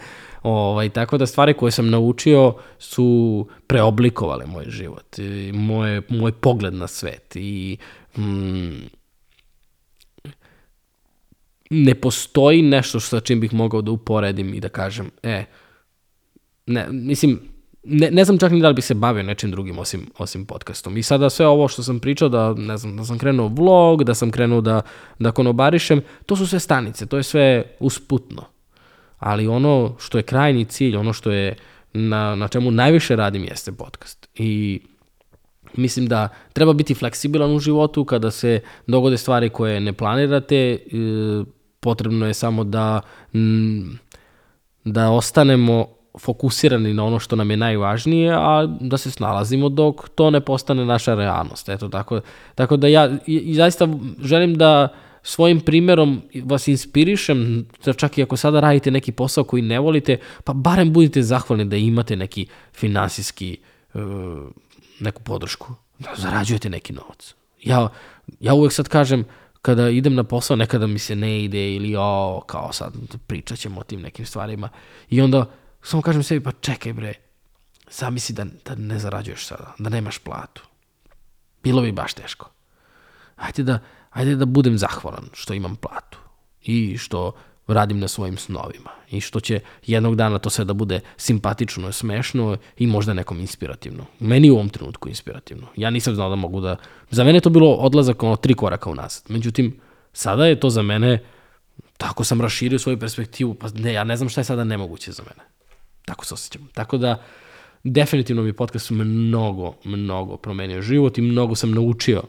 [0.43, 6.73] ovaj, tako da stvari koje sam naučio su preoblikovale moj život, i moje, moj pogled
[6.73, 7.77] na svet i
[8.17, 8.99] mm,
[11.69, 15.45] ne postoji nešto sa čim bih mogao da uporedim i da kažem, e,
[16.65, 17.39] ne, mislim,
[17.83, 20.97] ne, ne znam čak ni da li bih se bavio nečim drugim osim, osim podcastom.
[20.97, 24.13] I sada sve ovo što sam pričao, da, ne znam, da sam krenuo vlog, da
[24.13, 24.81] sam krenuo da,
[25.19, 28.45] da konobarišem, to su sve stanice, to je sve usputno.
[29.17, 31.55] Ali ono što je krajni cilj, ono što je
[31.93, 34.29] na, na čemu najviše radim jeste podcast.
[34.35, 34.81] I
[35.77, 40.77] mislim da treba biti fleksibilan u životu kada se dogode stvari koje ne planirate, e,
[41.79, 43.01] potrebno je samo da,
[44.83, 50.29] da ostanemo fokusirani na ono što nam je najvažnije, a da se snalazimo dok to
[50.29, 51.69] ne postane naša realnost.
[51.69, 52.21] Eto, tako,
[52.55, 53.87] tako da ja i, i zaista
[54.21, 54.87] želim da
[55.23, 60.17] svojim primerom vas inspirišem, da čak i ako sada radite neki posao koji ne volite,
[60.43, 63.57] pa barem budite zahvalni da imate neki finansijski,
[63.93, 64.01] uh,
[64.99, 67.35] neku podršku, da zarađujete neki novac.
[67.63, 67.89] Ja,
[68.39, 69.25] ja uvek sad kažem,
[69.61, 72.93] kada idem na posao, nekada mi se ne ide ili o, kao sad
[73.27, 74.69] pričat ćemo o tim nekim stvarima.
[75.09, 75.45] I onda
[75.83, 77.13] samo kažem sebi, pa čekaj bre,
[77.91, 80.63] zamisli da, da ne zarađuješ sada, da nemaš platu.
[81.63, 82.49] Bilo bi baš teško.
[83.35, 86.17] Hajde da, hajde da budem zahvalan što imam platu
[86.61, 87.31] i što
[87.67, 92.57] radim na svojim snovima i što će jednog dana to sve da bude simpatično, smešno
[92.77, 94.05] i možda nekom inspirativno.
[94.19, 95.67] Meni u ovom trenutku inspirativno.
[95.75, 96.75] Ja nisam znao da mogu da...
[97.09, 99.23] Za mene je to bilo odlazak ono tri koraka unazad.
[99.27, 99.79] Međutim,
[100.13, 101.23] sada je to za mene,
[101.97, 105.23] tako sam raširio svoju perspektivu, pa ne, ja ne znam šta je sada nemoguće za
[105.23, 105.48] mene.
[106.09, 106.69] Tako se osjećam.
[106.73, 107.21] Tako da,
[107.83, 112.23] definitivno mi podcast mnogo, mnogo promenio život i mnogo sam naučio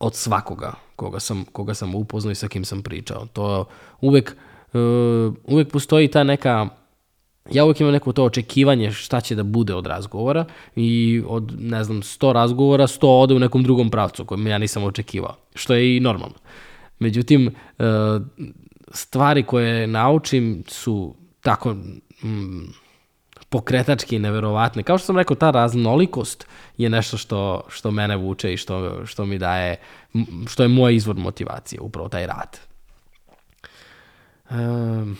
[0.00, 3.26] od svakoga koga sam, koga sam upoznao i sa kim sam pričao.
[3.32, 3.64] To
[4.00, 4.36] uvek,
[4.72, 6.68] uh, uvek postoji ta neka
[7.50, 10.44] ja uvek imam neko to očekivanje šta će da bude od razgovora
[10.76, 14.84] i od, ne znam, 100 razgovora, 100 ode u nekom drugom pravcu kojem ja nisam
[14.84, 16.36] očekivao, što je i normalno.
[16.98, 17.84] Međutim, uh,
[18.92, 21.76] stvari koje naučim su tako
[22.24, 22.72] mm,
[23.48, 24.82] pokretački i neverovatne.
[24.82, 29.26] Kao što sam rekao, ta raznolikost je nešto što, što mene vuče i što, što
[29.26, 29.76] mi daje,
[30.46, 32.58] što je moj izvor motivacije, upravo taj rad.
[34.50, 35.16] Um,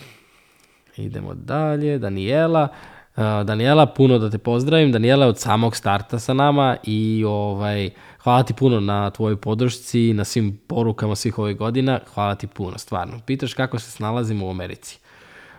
[0.97, 2.67] idemo dalje, Daniela.
[3.15, 4.91] Uh, Daniela, puno da te pozdravim.
[4.91, 7.89] Daniela je od samog starta sa nama i ovaj,
[8.23, 11.99] hvala ti puno na tvojoj podršci, na svim porukama svih ovih godina.
[12.13, 13.19] Hvala ti puno, stvarno.
[13.25, 15.02] Pitaš kako se snalazimo u Americi.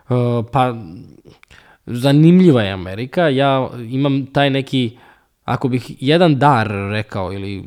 [0.09, 0.75] Uh, pa,
[1.87, 3.29] zanimljiva je Amerika.
[3.29, 4.99] Ja imam taj neki,
[5.45, 7.65] ako bih jedan dar rekao ili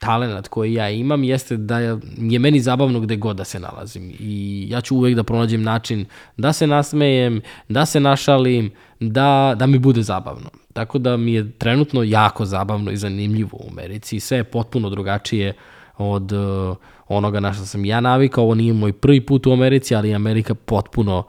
[0.00, 1.98] talenat koji ja imam jeste da je
[2.38, 6.52] meni zabavno gde god da se nalazim i ja ću uvek da pronađem način da
[6.52, 10.50] se nasmejem, da se našalim, da, da mi bude zabavno.
[10.72, 14.20] Tako da mi je trenutno jako zabavno i zanimljivo u Americi.
[14.20, 15.52] Sve je potpuno drugačije
[15.96, 16.76] od uh,
[17.08, 18.44] onoga na što sam ja navikao.
[18.44, 21.24] Ovo nije moj prvi put u Americi, ali Amerika potpuno uh,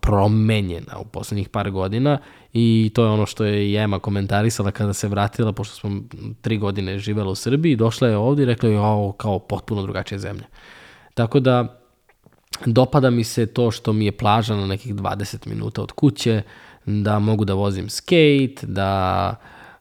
[0.00, 2.18] promenjena u poslednjih par godina
[2.52, 6.00] i to je ono što je Jema komentarisala kada se vratila, pošto smo
[6.40, 10.18] tri godine živela u Srbiji, došla je ovde i rekla je ovo kao potpuno drugačija
[10.18, 10.44] zemlja.
[11.14, 11.80] Tako da
[12.66, 16.42] dopada mi se to što mi je plaža na nekih 20 minuta od kuće,
[16.86, 19.36] da mogu da vozim skate, da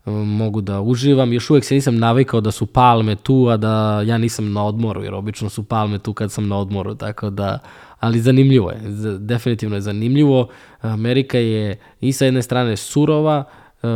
[0.06, 1.34] mogu da uživam.
[1.34, 5.04] Još uvek se nisam navikao da su palme tu, a da ja nisam na odmoru,
[5.04, 7.60] jer obično su palme tu kad sam na odmoru, tako da
[8.00, 8.80] ali zanimljivo je,
[9.18, 10.48] definitivno je zanimljivo.
[10.82, 13.44] Amerika je i sa jedne strane surova,
[13.84, 13.88] eh,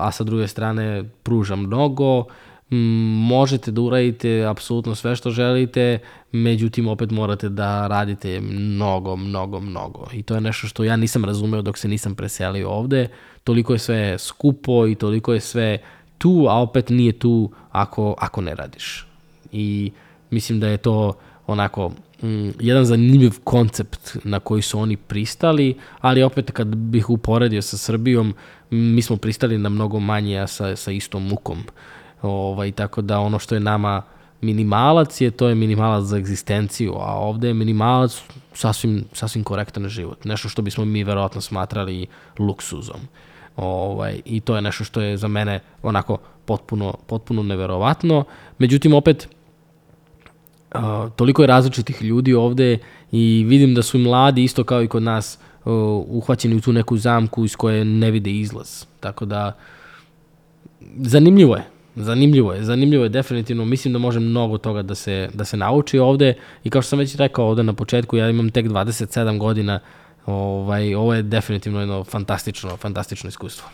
[0.00, 2.24] a sa druge strane pruža mnogo,
[2.70, 5.98] možete da uradite apsolutno sve što želite,
[6.32, 10.06] međutim opet morate da radite mnogo, mnogo, mnogo.
[10.12, 13.08] I to je nešto što ja nisam razumeo dok se nisam preselio ovde.
[13.44, 15.78] Toliko je sve skupo i toliko je sve
[16.18, 19.06] tu, a opet nije tu ako, ako ne radiš.
[19.52, 19.92] I
[20.30, 21.12] mislim da je to
[21.46, 27.62] onako mm, jedan zanimljiv koncept na koji su oni pristali, ali opet kad bih uporedio
[27.62, 28.34] sa Srbijom,
[28.70, 31.58] mi smo pristali na mnogo manje, a sa, sa istom mukom.
[32.22, 34.02] Ovaj, tako da ono što je nama
[34.40, 38.22] minimalac je, to je minimalac za egzistenciju, a ovde je minimalac
[38.54, 40.24] sasvim, sasvim korektan život.
[40.24, 42.06] Nešto što bismo mi verovatno smatrali
[42.38, 43.00] luksuzom.
[43.56, 48.24] Ovaj, I to je nešto što je za mene onako potpuno, potpuno neverovatno.
[48.58, 49.28] Međutim, opet,
[50.74, 50.80] uh,
[51.16, 52.78] toliko je različitih ljudi ovde
[53.12, 55.72] i vidim da su mladi isto kao i kod nas uh,
[56.08, 58.84] uhvaćeni u tu neku zamku iz koje ne vide izlaz.
[59.00, 59.56] Tako da
[60.96, 61.64] zanimljivo je.
[61.96, 65.98] Zanimljivo je, zanimljivo je definitivno, mislim da može mnogo toga da se, da se nauči
[65.98, 69.80] ovde i kao što sam već rekao ovde na početku, ja imam tek 27 godina,
[70.26, 73.68] ovaj, ovo je definitivno jedno fantastično, fantastično iskustvo.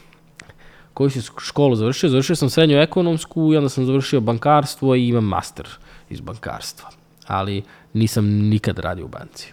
[0.95, 2.09] Koju si školu završio?
[2.09, 5.67] Završio sam srednju ekonomsku i onda sam završio bankarstvo i imam master
[6.15, 6.91] iz bankarstva.
[7.27, 9.53] Ali nisam nikad radio u banci.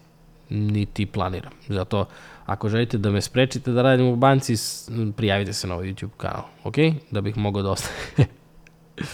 [0.50, 1.52] Niti planiram.
[1.68, 2.06] Zato
[2.46, 4.56] ako želite da me sprečite da radim u banci,
[5.18, 6.76] prijavite se na ovaj YouTube kanal, ok?
[7.12, 8.28] Da bih mogao da ostane.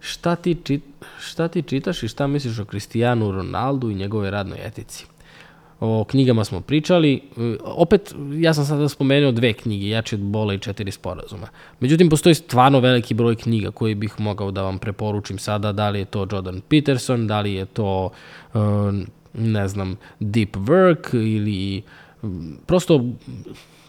[0.00, 0.82] šta, ti čit,
[1.20, 5.06] šta ti čitaš i šta misliš o Kristijanu Ronaldu i njegove radnoj etici?
[5.84, 7.14] O knjigama smo pričali.
[7.14, 11.48] E, opet, ja sam sada spomenuo dve knjige, Jači od bola i četiri sporazuma.
[11.80, 15.72] Međutim, postoji stvarno veliki broj knjiga koji bih mogao da vam preporučim sada.
[15.72, 18.10] Da li je to Jordan Peterson, da li je to,
[18.54, 18.58] e,
[19.34, 21.82] ne znam, Deep Work ili
[22.66, 23.04] prosto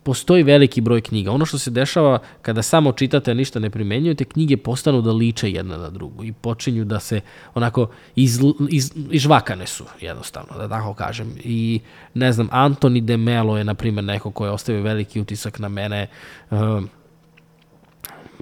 [0.03, 1.31] postoji veliki broj knjiga.
[1.31, 5.51] Ono što se dešava kada samo čitate, a ništa ne primenjujete, knjige postanu da liče
[5.51, 7.21] jedna na drugu i počinju da se
[7.53, 8.39] onako iz,
[8.69, 11.35] iz, izžvakane su, jednostavno, da tako kažem.
[11.43, 11.79] I
[12.13, 15.69] ne znam, Antoni de Melo je, na primjer, neko ko je ostavio veliki utisak na
[15.69, 16.07] mene.
[16.51, 16.83] Uh,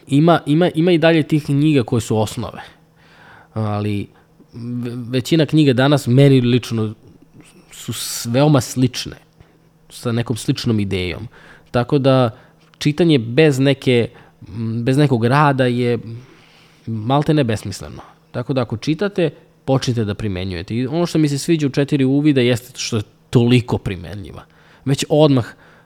[0.07, 2.61] ima, ima, ima i dalje tih knjiga koje su osnove,
[3.53, 4.07] ali
[5.09, 6.93] većina knjiga danas meni lično
[7.71, 7.93] su
[8.29, 9.15] veoma slične,
[9.89, 11.27] sa nekom sličnom idejom.
[11.71, 12.29] Tako da
[12.77, 14.09] čitanje bez neke
[14.83, 15.99] bez nekog rada je
[16.87, 18.01] malte ne besmisleno.
[18.31, 19.29] Tako da ako čitate,
[19.65, 20.75] počnite da primenjujete.
[20.75, 24.43] I ono što mi se sviđa u četiri uvida jeste što je toliko primenljiva.
[24.85, 25.45] Već odmah,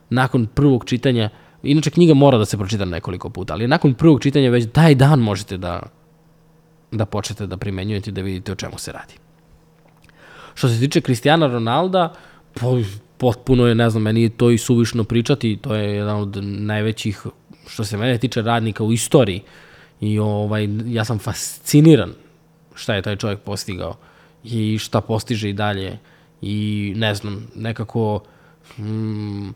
[0.09, 1.29] nakon prvog čitanja,
[1.63, 5.19] inače knjiga mora da se pročita nekoliko puta, ali nakon prvog čitanja već taj dan
[5.19, 5.81] možete da,
[6.91, 9.13] da počnete da primenjujete i da vidite o čemu se radi.
[10.53, 12.13] Što se tiče Kristijana Ronalda,
[12.53, 12.79] po,
[13.17, 17.25] potpuno je, ne znam, meni je to i suvišno pričati, to je jedan od najvećih,
[17.67, 19.41] što se mene tiče, radnika u istoriji.
[20.01, 22.13] I ovaj, ja sam fasciniran
[22.75, 23.97] šta je taj čovjek postigao
[24.43, 25.99] i šta postiže i dalje.
[26.41, 28.23] I ne znam, nekako...
[28.77, 29.49] Mm,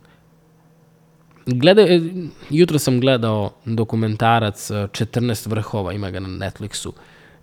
[1.46, 1.82] gleda,
[2.50, 6.92] jutro sam gledao dokumentarac 14 vrhova, ima ga na Netflixu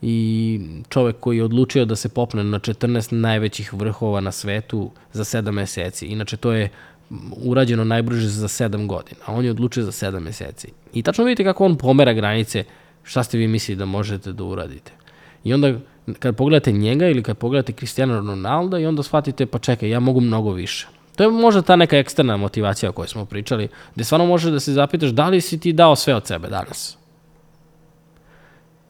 [0.03, 5.24] i čovek koji je odlučio da se popne na 14 najvećih vrhova na svetu za
[5.24, 6.07] 7 meseci.
[6.07, 6.68] Inače, to je
[7.44, 10.68] urađeno najbrže za 7 godina, a on je odlučio za 7 meseci.
[10.94, 12.64] I tačno vidite kako on pomera granice,
[13.03, 14.92] šta ste vi mislili da možete da uradite.
[15.44, 15.74] I onda
[16.18, 20.20] kad pogledate njega ili kad pogledate Cristiano Ronaldo i onda shvatite pa čekaj, ja mogu
[20.20, 20.86] mnogo više.
[21.16, 24.61] To je možda ta neka eksterna motivacija o kojoj smo pričali, gde stvarno može da
[24.61, 26.99] se zapitaš da li si ti dao sve od sebe danas.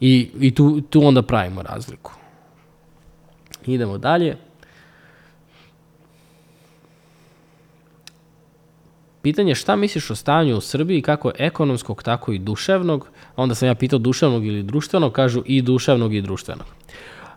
[0.01, 2.13] I, i tu, tu onda pravimo razliku.
[3.67, 4.37] Idemo dalje.
[9.23, 13.09] Pitanje šta misliš o stanju u Srbiji, kako ekonomskog, tako i duševnog.
[13.37, 16.67] Onda sam ja pitao duševnog ili društvenog, kažu i duševnog i društvenog.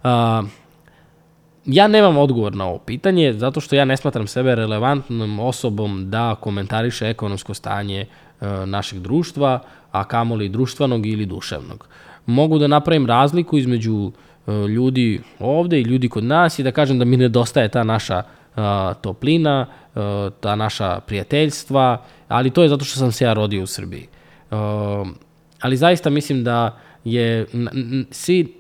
[0.04, 0.10] Uh,
[1.66, 6.36] ja nemam odgovor na ovo pitanje, zato što ja ne smatram sebe relevantnom osobom da
[6.36, 9.60] komentariše ekonomsko stanje uh, našeg društva,
[9.92, 11.88] a kamoli društvenog ili duševnog.
[12.30, 14.12] Mogu da napravim razliku između
[14.48, 18.24] e, ljudi ovde i ljudi kod nas i da kažem da mi nedostaje ta naša
[18.56, 18.64] uh,
[19.02, 19.66] toplina,
[19.96, 20.02] uh,
[20.40, 24.08] ta naša prijateljstva, ali to je zato što sam se ja rodio u Srbiji.
[25.62, 27.46] Ali zaista mislim da je
[28.12, 28.54] svi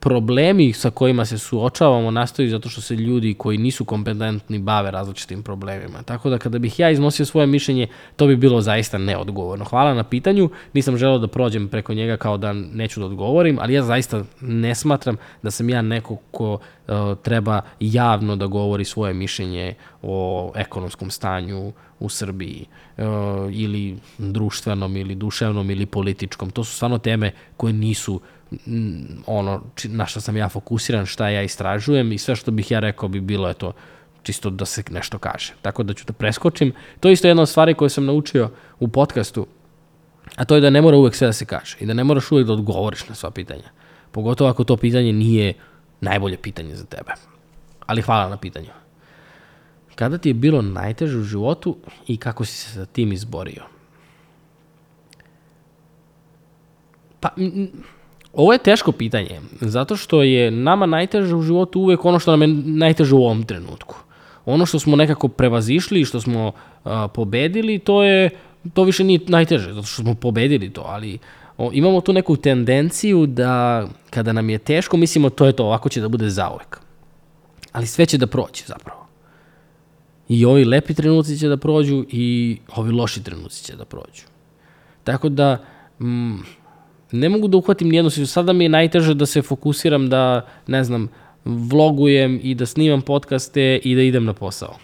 [0.00, 5.42] problemi sa kojima se suočavamo nastaju zato što se ljudi koji nisu kompetentni bave različitim
[5.42, 6.02] problemima.
[6.02, 7.86] Tako da kada bih ja iznosio svoje mišljenje,
[8.16, 9.64] to bi bilo zaista neodgovorno.
[9.64, 13.74] Hvala na pitanju, nisam želeo da prođem preko njega kao da neću da odgovorim, ali
[13.74, 19.14] ja zaista ne smatram da sam ja neko ko uh, treba javno da govori svoje
[19.14, 23.04] mišljenje o ekonomskom stanju u Srbiji uh,
[23.50, 26.50] ili društvenom ili duševnom ili političkom.
[26.50, 28.22] To su stvarno teme koje nisu uh,
[29.26, 33.08] ono na što sam ja fokusiran, šta ja istražujem i sve što bih ja rekao
[33.08, 33.72] bi bilo je to
[34.22, 35.54] čisto da se nešto kaže.
[35.62, 36.72] Tako da ću da preskočim.
[37.00, 39.46] To je isto jedna od stvari koje sam naučio u podcastu,
[40.36, 42.32] a to je da ne mora uvek sve da se kaže i da ne moraš
[42.32, 43.70] uvek da odgovoriš na sva pitanja.
[44.10, 45.54] Pogotovo ako to pitanje nije
[46.00, 47.12] najbolje pitanje za tebe.
[47.86, 48.68] Ali hvala na pitanju.
[49.94, 51.76] Kada ti je bilo najteže u životu
[52.06, 53.62] i kako si se sa tim izborio?
[57.20, 57.28] Pa,
[58.32, 62.42] Ovo je teško pitanje, zato što je nama najteže u životu uvek ono što nam
[62.42, 63.96] je najteže u ovom trenutku.
[64.44, 68.30] Ono što smo nekako prevazišli i što smo uh, pobedili, to je
[68.74, 71.18] to više nije najteže, zato što smo pobedili to, ali
[71.58, 75.88] o, imamo tu neku tendenciju da kada nam je teško, mislimo to je to, ovako
[75.88, 76.78] će da bude zauvek.
[77.72, 79.06] Ali sve će da proći zapravo.
[80.28, 84.22] I ovi lepi trenuci će da prođu i ovi loši trenuci će da prođu.
[85.04, 85.64] Tako da,
[86.00, 86.36] mm,
[87.12, 88.32] ne mogu da uhvatim nijednu situaciju.
[88.32, 91.08] Sada mi je najteže da se fokusiram da, ne znam,
[91.44, 94.76] vlogujem i da snimam podcaste i da idem na posao.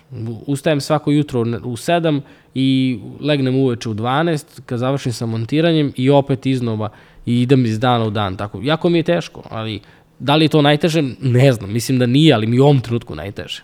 [0.47, 2.20] Ustajem svako jutro u 7
[2.55, 6.89] i legnem uveče u 12 kad završim sa montiranjem i opet iznova
[7.27, 8.37] i idem iz dana u dan.
[8.37, 9.81] Tako, jako mi je teško, ali
[10.18, 11.03] da li je to najteže?
[11.20, 13.62] Ne znam, mislim da nije, ali mi u ovom trenutku najteže.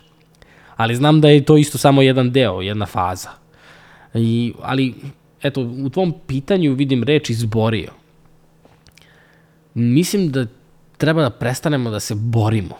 [0.75, 3.29] Ali znam da je to isto samo jedan deo, jedna faza.
[4.13, 4.93] I, ali,
[5.43, 8.00] eto, u tvom pitanju vidim reč izborio
[9.73, 10.45] mislim da
[10.97, 12.75] treba da prestanemo da se borimo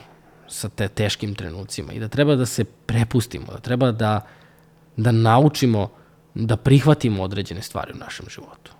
[0.48, 4.22] sa te teškim trenucima i da treba da se prepustimo, da treba da,
[4.98, 5.90] da naučimo
[6.34, 8.72] da prihvatimo određene stvari u našem životu.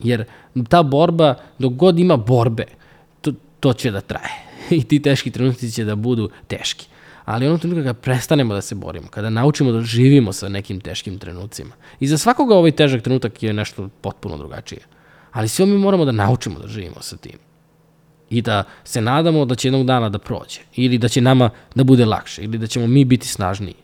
[0.00, 0.24] Jer
[0.68, 2.64] ta borba, dok god ima borbe,
[3.20, 4.42] to, to će da traje.
[4.70, 6.86] I ti teški trenuci će da budu teški.
[7.24, 11.18] ali onog trenutka kada prestanemo da se borimo, kada naučimo da živimo sa nekim teškim
[11.18, 11.74] trenucima.
[12.00, 14.80] I za svakoga ovaj težak trenutak je nešto potpuno drugačije.
[15.32, 17.38] Ali sve mi moramo da naučimo da živimo sa tim.
[18.30, 20.60] I da se nadamo da će jednog dana da prođe.
[20.76, 22.42] Ili da će nama da bude lakše.
[22.42, 23.74] Ili da ćemo mi biti snažniji.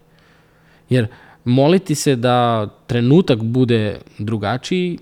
[0.88, 1.06] Jer
[1.44, 4.98] moliti se da trenutak bude drugačiji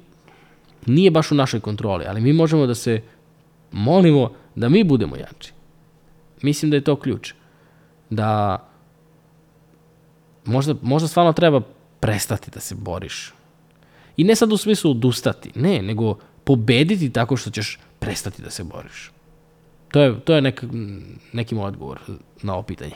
[0.86, 3.02] nije baš u našoj kontroli, ali mi možemo da se
[3.72, 5.52] molimo da mi budemo jači.
[6.42, 7.32] Mislim da je to ključ.
[8.10, 8.58] Da
[10.44, 11.60] možda, možda stvarno treba
[12.00, 13.34] prestati da se boriš.
[14.16, 18.64] I ne sad u smislu odustati, ne, nego pobediti tako što ćeš prestati da se
[18.64, 19.10] boriš.
[19.88, 20.64] To je, to je nek,
[21.32, 22.00] neki moj odgovor
[22.42, 22.94] na ovo pitanje.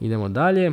[0.00, 0.72] Idemo dalje.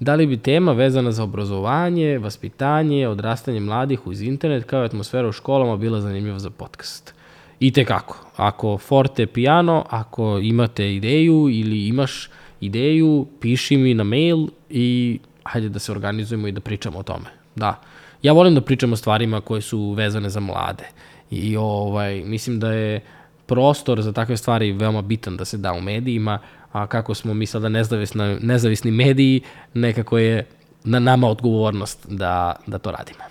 [0.00, 5.28] Da li bi tema vezana za obrazovanje, vaspitanje, odrastanje mladih uz internet kao i atmosfera
[5.28, 7.14] u školama bila zanimljiva za podcast?
[7.60, 8.26] I te kako.
[8.36, 15.68] Ako forte piano, ako imate ideju ili imaš ideju, piši mi na mail i hajde
[15.68, 17.26] da se organizujemo i da pričamo o tome.
[17.54, 17.80] Da.
[18.22, 20.84] Ja volim da pričam o stvarima koje su vezane za mlade.
[21.30, 23.00] I ovaj, mislim da je
[23.46, 26.38] prostor za takve stvari veoma bitan da se da u medijima,
[26.72, 29.42] a kako smo mi sada nezavisni, nezavisni mediji,
[29.74, 30.46] nekako je
[30.84, 33.24] na nama odgovornost da, da to radimo.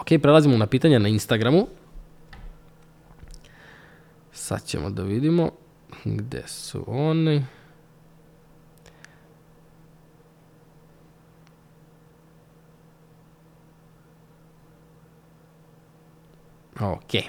[0.00, 1.66] Ok, prelazimo na pitanja na Instagramu.
[4.32, 5.50] Sad ćemo da vidimo
[6.04, 7.44] gde su oni.
[16.80, 17.22] Ok.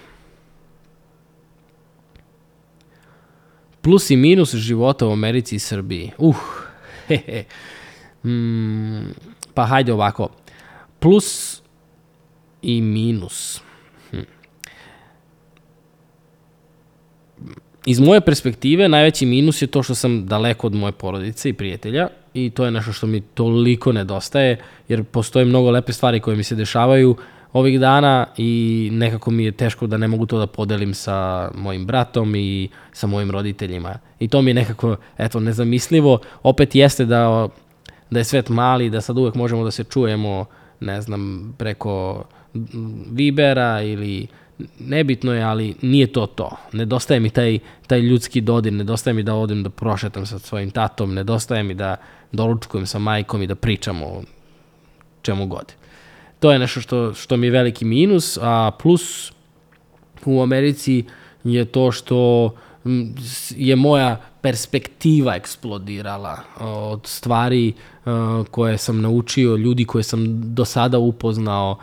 [3.81, 6.11] Plus i minus života u Americi i Srbiji.
[6.17, 6.35] Uh.
[8.23, 9.13] Mm,
[9.53, 10.29] pa hajde ovako.
[10.99, 11.61] Plus
[12.61, 13.61] i minus.
[14.11, 14.17] Hm.
[17.85, 22.07] Iz moje perspektive najveći minus je to što sam daleko od moje porodice i prijatelja
[22.33, 26.43] i to je nešto što mi toliko nedostaje jer postoje mnogo lepe stvari koje mi
[26.43, 27.15] se dešavaju
[27.53, 31.85] ovih dana i nekako mi je teško da ne mogu to da podelim sa mojim
[31.85, 33.99] bratom i sa mojim roditeljima.
[34.19, 36.19] I to mi je nekako, eto, nezamislivo.
[36.43, 37.47] Opet jeste da,
[38.09, 40.45] da je svet mali, da sad uvek možemo da se čujemo,
[40.79, 42.23] ne znam, preko
[43.11, 44.27] Vibera ili
[44.79, 46.57] nebitno je, ali nije to to.
[46.71, 51.13] Nedostaje mi taj, taj ljudski dodir, nedostaje mi da odem da prošetam sa svojim tatom,
[51.13, 51.95] nedostaje mi da
[52.31, 54.21] doručkujem sa majkom i da pričamo o
[55.21, 55.73] čemu god.
[56.39, 59.31] To je nešto što, što mi je veliki minus, a plus
[60.25, 61.03] u Americi
[61.43, 62.49] je to što
[63.55, 67.73] je moja perspektiva eksplodirala od stvari
[68.51, 71.77] koje sam naučio, ljudi koje sam do sada upoznao,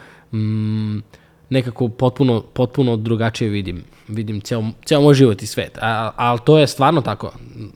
[1.51, 3.85] nekako potpuno, potpuno drugačije vidim.
[4.09, 5.79] Vidim ceo, ceo moj život i svet.
[6.17, 7.33] Ali to je stvarno tako.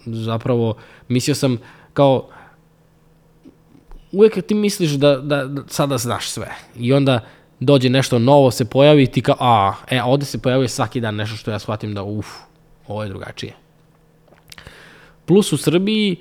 [0.07, 0.75] Zapravo,
[1.09, 1.59] mislio sam
[1.93, 2.29] kao,
[4.13, 6.55] uvek ti misliš da, da, da sada znaš sve.
[6.77, 7.21] I onda
[7.61, 11.15] dođe nešto novo, se pojavi i ti kao, a, e, ovde se pojavuje svaki dan
[11.15, 12.27] nešto što ja shvatim da, uf,
[12.87, 13.55] ovo je drugačije.
[15.27, 16.17] Plus u Srbiji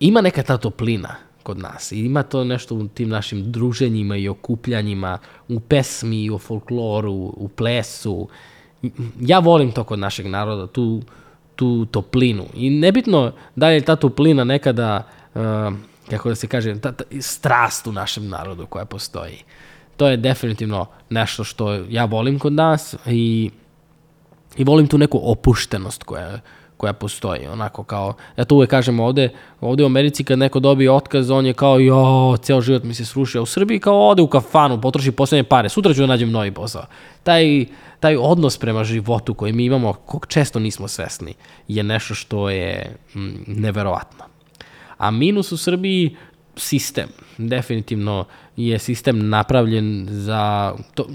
[0.00, 1.92] ima neka ta toplina kod nas.
[1.92, 7.48] I ima to nešto u tim našim druženjima i okupljanjima, u pesmi, u folkloru, u
[7.56, 8.28] plesu.
[9.20, 11.02] Ja volim to kod našeg naroda, tu,
[11.56, 12.46] tu toplinu.
[12.54, 15.42] I nebitno da je ta toplina nekada, uh,
[16.10, 19.44] kako da se kaže, ta, ta strast u našem narodu koja postoji.
[19.96, 23.50] To je definitivno nešto što ja volim kod nas i,
[24.56, 26.40] i volim tu neku opuštenost koja,
[26.82, 29.28] koja postoji, onako kao, ja to uvek kažem ovde,
[29.60, 33.04] ovde u Americi kad neko dobije otkaz, on je kao, jo, ceo život mi se
[33.04, 36.50] srušio, u Srbiji kao ode u kafanu, potroši poslednje pare, sutra ću da nađem novi
[36.50, 36.86] posao.
[37.22, 37.66] Taj,
[38.00, 41.34] taj odnos prema životu koji mi imamo, kog često nismo svesni,
[41.68, 44.24] je nešto što je mm, neverovatno.
[44.98, 46.16] A minus u Srbiji,
[46.56, 47.08] sistem.
[47.38, 48.24] Definitivno
[48.56, 50.74] je sistem napravljen za...
[50.94, 51.06] To,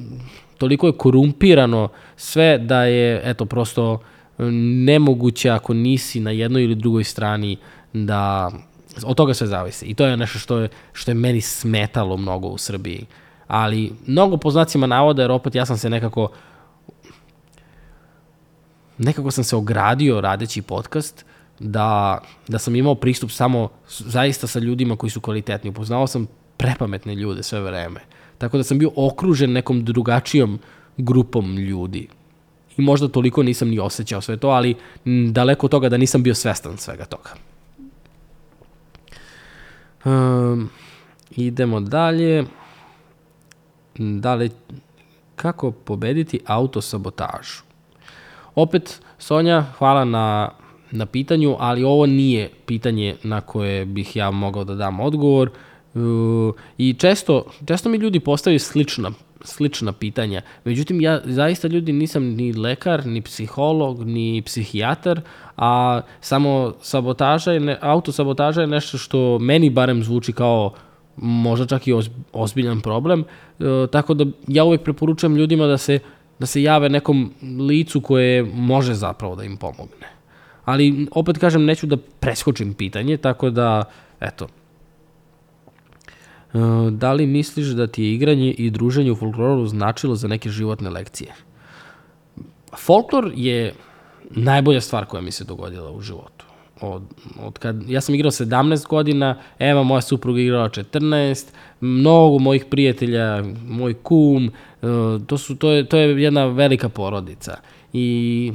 [0.58, 4.00] toliko je korumpirano sve da je, eto, prosto
[4.86, 7.58] nemoguće ako nisi na jednoj ili drugoj strani
[7.94, 8.52] da
[9.04, 9.86] od toga sve zavisi.
[9.86, 13.06] I to je nešto što je, što je meni smetalo mnogo u Srbiji.
[13.48, 16.30] Ali mnogo po znacima navoda, jer opet ja sam se nekako
[18.98, 21.26] nekako sam se ogradio radeći podcast
[21.60, 25.70] da, da sam imao pristup samo zaista sa ljudima koji su kvalitetni.
[25.70, 26.28] Upoznao sam
[26.58, 28.00] prepametne ljude sve vreme.
[28.38, 30.60] Tako da sam bio okružen nekom drugačijom
[30.98, 32.08] grupom ljudi.
[32.78, 34.76] I možda toliko nisam ni osjećao sve to, ali
[35.32, 37.30] daleko od toga da nisam bio svestan svega toga.
[40.06, 40.70] Um,
[41.32, 42.46] idemo dalje.
[43.98, 44.52] Da li
[45.36, 47.62] kako pobediti autosabotažu.
[48.56, 50.50] Opet, Sonja, hvala na,
[50.92, 55.50] na pitanju, ali ovo nije pitanje na koje bih ja mogao da dam odgovor.
[55.94, 59.12] Uh, I često, često mi ljudi postavljaju slična,
[59.44, 60.42] slična pitanja.
[60.64, 65.22] Međutim, ja zaista ljudi nisam ni lekar, ni psiholog, ni psihijatar,
[65.58, 70.74] a samo sabotaža je, ne, autosabotaža je nešto što meni barem zvuči kao
[71.18, 71.94] možda čak i
[72.34, 73.24] ozbiljan problem,
[73.60, 76.00] e, tako da ja uvek preporučujem ljudima da se,
[76.40, 80.08] da se jave nekom licu koje može zapravo da im pomogne.
[80.66, 83.84] Ali opet kažem, neću da preskočim pitanje, tako da,
[84.20, 84.48] eto,
[86.92, 90.90] da li misliš da ti je igranje i druženje u folkloru značilo za neke životne
[90.90, 91.34] lekcije?
[92.78, 93.74] Folklor je
[94.30, 96.46] najbolja stvar koja mi se dogodila u životu.
[96.82, 97.04] Od,
[97.44, 101.46] od kad, ja sam igrao 17 godina, Eva, moja supruga, igrala 14,
[101.82, 104.52] mnogo mojih prijatelja, moj kum, e,
[105.28, 107.58] to, su, to, je, to je jedna velika porodica.
[107.94, 108.52] I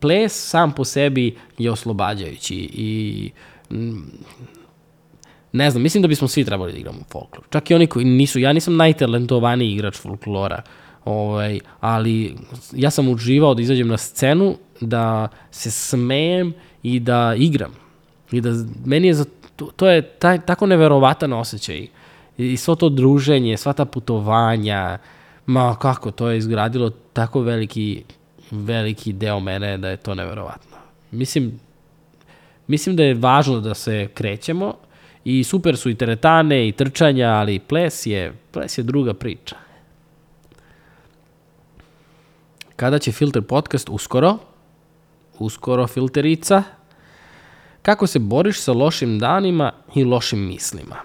[0.00, 3.30] ples sam po sebi je oslobađajući i
[5.52, 7.44] ne znam, mislim da bismo svi trebali da igramo folklor.
[7.50, 10.62] Čak i oni koji nisu, ja nisam najtalentovaniji igrač folklora,
[11.04, 12.36] ovaj, ali
[12.72, 17.72] ja sam uživao da izađem na scenu da se smejem i da igram.
[18.32, 18.50] I da
[18.84, 19.24] meni je za
[19.56, 21.86] to, to je taj, tako neverovatan osjećaj.
[22.38, 24.98] I svo to druženje, sva ta putovanja,
[25.46, 28.04] ma kako, to je izgradilo tako veliki,
[28.50, 30.76] veliki deo mene da je to neverovatno.
[31.10, 31.60] Mislim,
[32.66, 34.74] mislim da je važno da se krećemo
[35.24, 39.56] i super su i teretane i trčanja, ali ples je, ples je druga priča.
[42.76, 43.88] Kada će Filter podcast?
[43.88, 44.38] Uskoro
[45.38, 46.62] uskoro filterica.
[47.82, 50.96] Kako se boriš sa lošim danima i lošim mislima?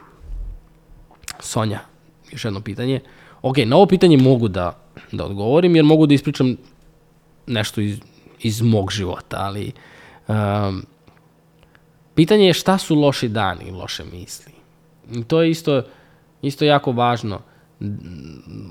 [1.39, 1.80] Sonja,
[2.32, 2.99] još jedno pitanje.
[3.41, 4.80] Ok, na ovo pitanje mogu da,
[5.11, 6.57] da odgovorim, jer mogu da ispričam
[7.47, 7.99] nešto iz,
[8.39, 9.72] iz mog života, ali
[10.28, 10.86] um,
[12.18, 14.51] pitanje je šta su loši dani i loše misli.
[15.11, 15.84] I to je isto,
[16.41, 17.39] isto jako važno.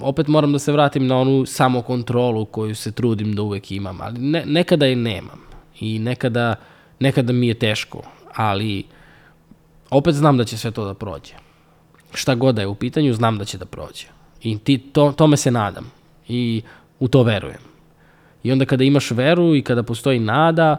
[0.03, 4.19] Opet moram da se vratim na onu samokontrolu koju se trudim da uvek imam, ali
[4.19, 5.41] ne, nekada je nemam
[5.81, 6.55] i nekada,
[7.01, 8.03] nekada mi je teško,
[8.35, 8.85] ali
[9.91, 11.35] opet znam da će sve to da prođe.
[12.15, 14.07] Šta god da je u pitanju, znam da će da prođe.
[14.43, 15.93] I ti, to, tome se nadam
[16.29, 16.63] i
[17.01, 17.63] u to verujem.
[18.43, 20.77] I onda kada imaš veru i kada postoji nada,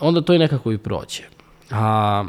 [0.00, 1.37] onda to i nekako i prođe.
[1.70, 2.24] A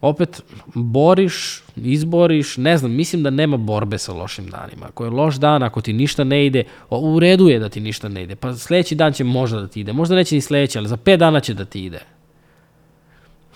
[0.00, 0.42] opet
[0.74, 4.86] boriš, izboriš, ne znam, mislim da nema borbe sa lošim danima.
[4.86, 8.08] Ako je loš dan, ako ti ništa ne ide, u redu je da ti ništa
[8.08, 10.88] ne ide, pa sledeći dan će možda da ti ide, možda neće ni sledeći, ali
[10.88, 12.00] za 5 dana će da ti ide.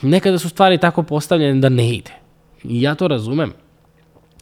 [0.03, 2.11] Nekada su stvari tako postavljene da ne ide.
[2.65, 3.53] I ja to razumem.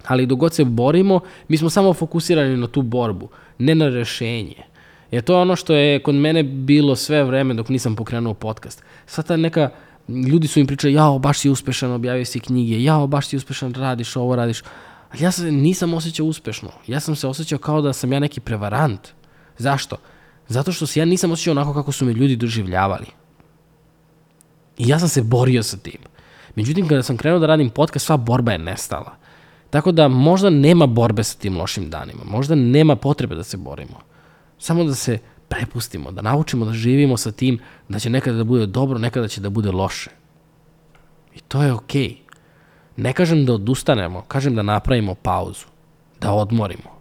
[0.07, 4.63] Ali dok god se borimo, mi smo samo fokusirani na tu borbu, ne na rešenje.
[5.11, 8.85] Jer to je ono što je kod mene bilo sve vreme dok nisam pokrenuo podcast.
[9.07, 9.71] Sad ta neka
[10.09, 13.75] ljudi su im pričali, jao, baš si uspešan, objavio si knjige, jao, baš si uspešan,
[13.75, 14.63] radiš ovo, radiš.
[15.13, 16.71] Ali ja se nisam osjećao uspešno.
[16.87, 19.09] Ja sam se osjećao kao da sam ja neki prevarant.
[19.59, 19.97] Zašto?
[20.49, 23.07] Zato što se ja nisam osjećao onako kako su me ljudi doživljavali.
[24.79, 26.01] I ja sam se borio sa tim.
[26.55, 29.17] Međutim, kada sam krenuo da radim podcast, sva borba je nestala.
[29.71, 32.25] Tako da možda nema borbe sa tim lošim danima.
[32.25, 34.01] Možda nema potrebe da se borimo.
[34.59, 35.19] Samo da se
[35.55, 39.41] prepustimo, da naučimo da živimo sa tim da će nekada da bude dobro, nekada će
[39.41, 40.11] da bude loše.
[41.35, 42.09] I to je okej.
[42.09, 42.17] Okay.
[42.97, 45.67] Ne kažem da odustanemo, kažem da napravimo pauzu,
[46.21, 46.95] da odmorimo.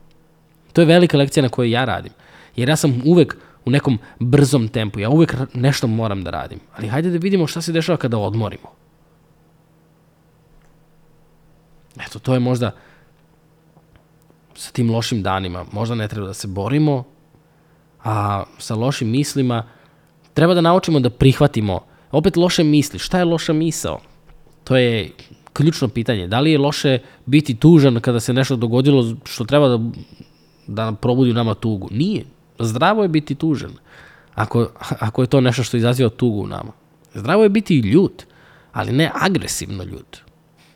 [0.74, 2.14] To je velika lekcija na kojoj ja radim.
[2.56, 6.60] Jer ja sam uvek u nekom brzom tempu, ja uvek nešto moram da radim.
[6.76, 8.72] Ali hajde da vidimo šta se dešava kada odmorimo.
[12.08, 12.72] Eto, to je možda
[14.56, 15.66] sa tim lošim danima.
[15.72, 17.04] Možda ne treba da se borimo,
[18.04, 19.64] a sa lošim mislima,
[20.34, 21.80] treba da naučimo da prihvatimo
[22.12, 23.00] opet loše misli.
[23.00, 24.00] Šta je loša misao?
[24.64, 25.12] To je
[25.54, 26.28] ključno pitanje.
[26.28, 29.80] Da li je loše biti tužan kada se nešto dogodilo što treba da,
[30.68, 31.88] da probudi u nama tugu?
[31.92, 32.26] Nije.
[32.60, 33.72] Zdravo je biti tužan.
[34.36, 36.72] Ako, ako je to nešto što izaziva tugu u nama.
[37.14, 38.24] Zdravo je biti ljut,
[38.74, 40.18] ali ne agresivno ljut.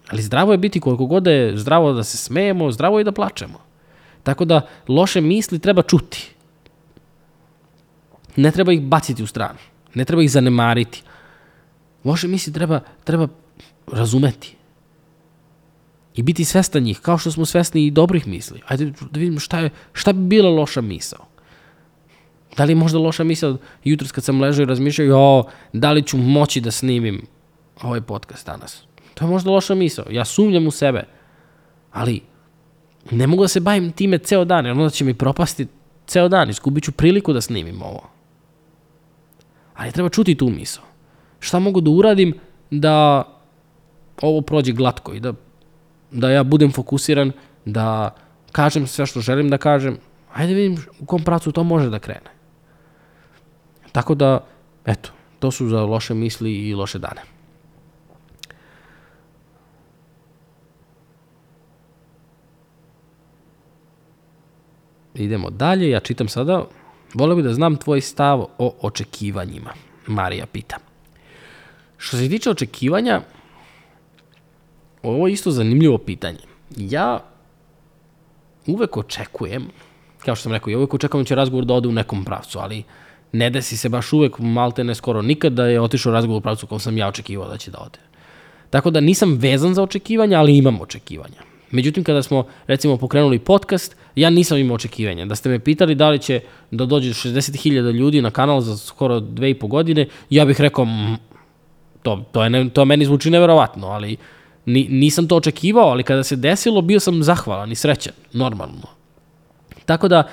[0.09, 3.11] Ali zdravo je biti koliko god da je zdravo da se smejemo, zdravo je da
[3.11, 3.59] plačemo.
[4.23, 6.36] Tako da loše misli treba čuti
[8.37, 9.59] ne treba ih baciti u stranu.
[9.93, 11.03] Ne treba ih zanemariti.
[12.03, 13.27] Loše misli treba, treba
[13.91, 14.55] razumeti.
[16.15, 18.61] I biti svestan njih, kao što smo svesni i dobrih misli.
[18.67, 21.25] Ajde da vidimo šta, je, šta bi bila loša misao.
[22.57, 26.03] Da li je možda loša misao jutros kad sam ležao i razmišljao, jo, da li
[26.03, 27.21] ću moći da snimim
[27.81, 28.83] ovaj podcast danas.
[29.13, 30.05] To je možda loša misao.
[30.11, 31.03] Ja sumnjam u sebe.
[31.91, 32.21] Ali
[33.11, 35.67] ne mogu da se bavim time ceo dan, jer onda će mi propasti
[36.07, 38.16] ceo dan, izgubit ću priliku da snimim ovo.
[39.77, 40.83] Ali treba čuti tu misao.
[41.39, 42.33] Šta mogu da uradim
[42.71, 43.23] da
[44.21, 45.33] ovo prođe glatko i da,
[46.11, 47.31] da ja budem fokusiran,
[47.65, 48.15] da
[48.51, 49.97] kažem sve što želim da kažem.
[50.33, 52.31] Ajde vidim u kom pracu to može da krene.
[53.91, 54.45] Tako da,
[54.85, 57.21] eto, to su za loše misli i loše dane.
[65.13, 66.65] Idemo dalje, ja čitam sada,
[67.17, 69.73] volio bih da znam tvoj stav o očekivanjima,
[70.07, 70.77] Marija pita.
[71.97, 73.21] Što se tiče očekivanja,
[75.03, 76.39] ovo je isto zanimljivo pitanje.
[76.77, 77.19] Ja
[78.67, 79.67] uvek očekujem,
[80.25, 82.59] kao što sam rekao, ja uvek očekujem da će razgovor da ode u nekom pravcu,
[82.59, 82.83] ali
[83.31, 86.67] ne desi se baš uvek, malte ne skoro nikad da je otišao razgovor u pravcu
[86.67, 87.99] kom sam ja očekivao da će da ode.
[88.69, 91.41] Tako da nisam vezan za očekivanja, ali imam očekivanja.
[91.71, 95.25] Međutim, kada smo, recimo, pokrenuli podcast, ja nisam imao očekivanja.
[95.25, 96.39] Da ste me pitali da li će
[96.71, 100.85] da dođe 60.000 ljudi na kanal za skoro dve i po godine, ja bih rekao,
[100.85, 101.17] mm,
[102.03, 104.17] to, to, je ne, to meni zvuči neverovatno, ali
[104.65, 108.87] ni, nisam to očekivao, ali kada se desilo, bio sam zahvalan i srećan, normalno.
[109.85, 110.23] Tako da,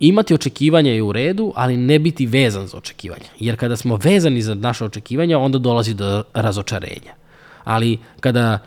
[0.00, 3.28] imati očekivanja je u redu, ali ne biti vezan za očekivanja.
[3.38, 7.14] Jer kada smo vezani za naše očekivanja, onda dolazi do razočarenja.
[7.64, 8.58] Ali kada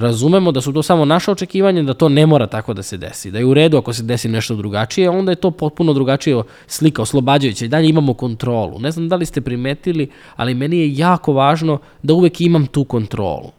[0.00, 3.30] razumemo da su to samo naše očekivanja, da to ne mora tako da se desi.
[3.30, 7.02] Da je u redu ako se desi nešto drugačije, onda je to potpuno drugačije slika,
[7.02, 8.78] oslobađajuća i dalje imamo kontrolu.
[8.78, 12.84] Ne znam da li ste primetili, ali meni je jako važno da uvek imam tu
[12.84, 13.50] kontrolu.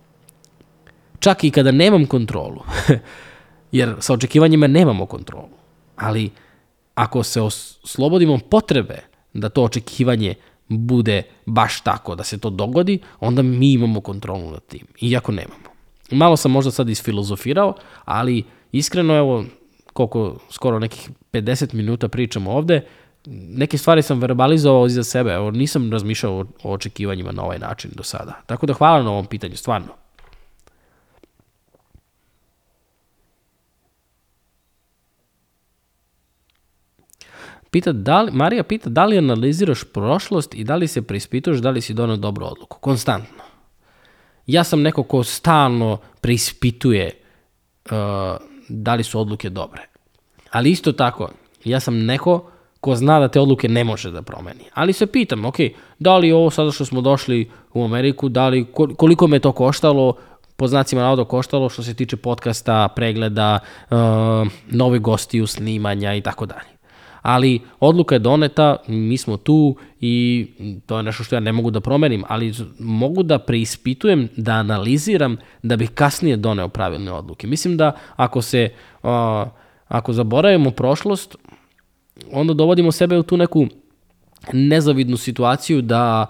[1.19, 2.61] Čak i kada nemam kontrolu,
[3.71, 5.49] jer sa očekivanjima nemamo kontrolu.
[5.95, 6.29] Ali
[6.95, 8.99] ako se oslobodimo potrebe
[9.33, 10.35] da to očekivanje
[10.67, 15.70] bude baš tako, da se to dogodi, onda mi imamo kontrolu nad tim, iako nemamo.
[16.11, 17.73] Malo sam možda sad isfilozofirao,
[18.05, 19.45] ali iskreno evo,
[19.93, 22.85] koliko skoro nekih 50 minuta pričamo ovde,
[23.27, 28.03] neke stvari sam verbalizovao iza sebe, evo, nisam razmišljao o, očekivanjima na ovaj način do
[28.03, 28.41] sada.
[28.45, 29.87] Tako da hvala na ovom pitanju, stvarno.
[37.71, 41.69] Pita da li, Marija pita da li analiziraš prošlost i da li se preispituješ da
[41.69, 42.77] li si donao dobru odluku.
[42.79, 43.50] Konstantno.
[44.47, 47.11] Ja sam neko ko stalno preispituje
[47.85, 47.91] uh,
[48.69, 49.81] da li su odluke dobre.
[50.51, 51.29] Ali isto tako,
[51.63, 54.63] ja sam neko ko zna da te odluke ne može da promeni.
[54.73, 55.55] Ali se pitam, ok,
[55.99, 58.65] da li ovo sada što smo došli u Ameriku, da li,
[58.97, 60.15] koliko me to koštalo,
[60.55, 63.97] po znacima navoda koštalo što se tiče podcasta, pregleda, uh,
[64.69, 66.80] nove gostiju, snimanja i tako dalje
[67.21, 70.47] ali odluka je doneta, mi smo tu i
[70.85, 75.37] to je nešto što ja ne mogu da promenim, ali mogu da preispitujem, da analiziram
[75.63, 77.47] da bih kasnije doneo pravilne odluke.
[77.47, 78.69] Mislim da ako se,
[79.03, 79.09] uh,
[79.87, 81.35] ako zaboravimo prošlost,
[82.31, 83.67] onda dovodimo sebe u tu neku
[84.53, 86.25] nezavidnu situaciju da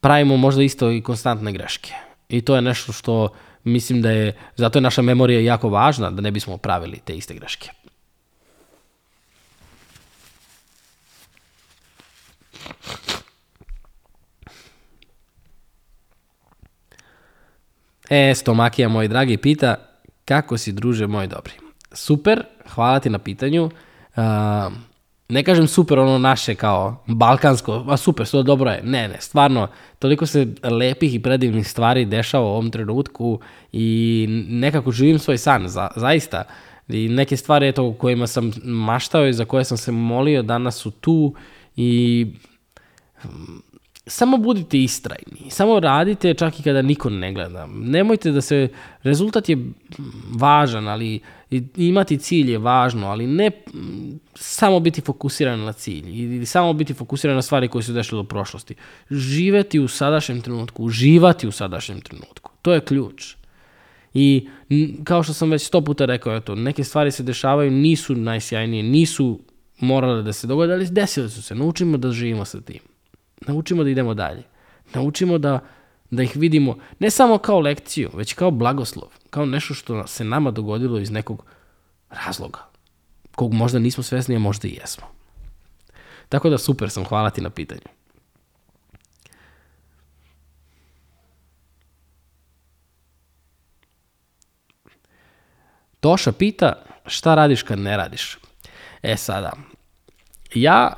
[0.00, 1.92] pravimo možda isto i konstantne greške.
[2.28, 3.28] I to je nešto što
[3.64, 7.34] mislim da je, zato je naša memorija jako važna, da ne bismo pravili te iste
[7.34, 7.70] greške.
[18.10, 19.76] E, Stomakija, moj dragi, pita,
[20.24, 21.52] kako si, druže moj dobri?
[21.92, 23.64] Super, hvala ti na pitanju.
[23.64, 24.22] Uh,
[25.28, 28.82] ne kažem super ono naše kao balkansko, a super, sve dobro je.
[28.82, 33.40] Ne, ne, stvarno, toliko se lepih i predivnih stvari dešava u ovom trenutku
[33.72, 36.44] i nekako živim svoj san, za, zaista.
[36.88, 40.90] I neke stvari eto, kojima sam maštao i za koje sam se molio danas su
[40.90, 41.34] tu
[41.76, 42.26] i
[44.06, 47.66] samo budite istrajni, samo radite čak i kada niko ne gleda.
[47.66, 48.68] Nemojte da se,
[49.02, 49.56] rezultat je
[50.30, 51.20] važan, ali
[51.76, 53.50] imati cilj je važno, ali ne
[54.34, 58.24] samo biti fokusiran na cilj ili samo biti fokusiran na stvari koje su dešle u
[58.24, 58.74] prošlosti.
[59.10, 62.50] Živeti u sadašnjem trenutku, uživati u sadašnjem trenutku.
[62.62, 63.34] To je ključ.
[64.14, 64.48] I
[65.04, 69.40] kao što sam već sto puta rekao, eto, neke stvari se dešavaju, nisu najsjajnije, nisu
[69.80, 71.54] morale da se dogode, ali desile su se.
[71.54, 72.91] Naučimo da živimo sa tim.
[73.46, 74.42] Naučimo da idemo dalje.
[74.94, 75.60] Naučimo da,
[76.10, 80.50] da ih vidimo ne samo kao lekciju, već kao blagoslov, kao nešto što se nama
[80.50, 81.44] dogodilo iz nekog
[82.10, 82.58] razloga,
[83.34, 85.06] kog možda nismo svesni, a možda i jesmo.
[86.28, 87.80] Tako da super sam, hvala ti na pitanju.
[96.00, 98.38] Toša pita šta radiš kad ne radiš.
[99.02, 99.52] E sada,
[100.54, 100.96] ja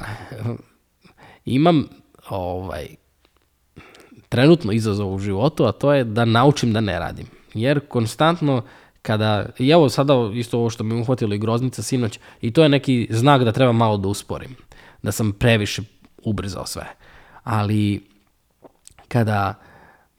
[1.44, 1.88] imam
[2.28, 2.86] ovaj,
[4.28, 7.26] trenutno izazov u životu, a to je da naučim da ne radim.
[7.54, 8.62] Jer konstantno
[9.04, 12.68] Kada, i evo sada isto ovo što mi uhvatilo i groznica sinoć, i to je
[12.68, 14.56] neki znak da treba malo da usporim,
[15.02, 15.82] da sam previše
[16.22, 16.86] ubrzao sve.
[17.42, 18.04] Ali
[19.08, 19.54] kada,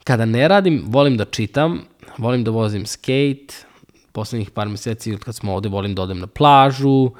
[0.03, 1.81] kada ne radim, volim da čitam,
[2.17, 3.65] volim da vozim skate,
[4.11, 7.11] poslednjih par meseci od kad smo ovde volim da odem na plažu,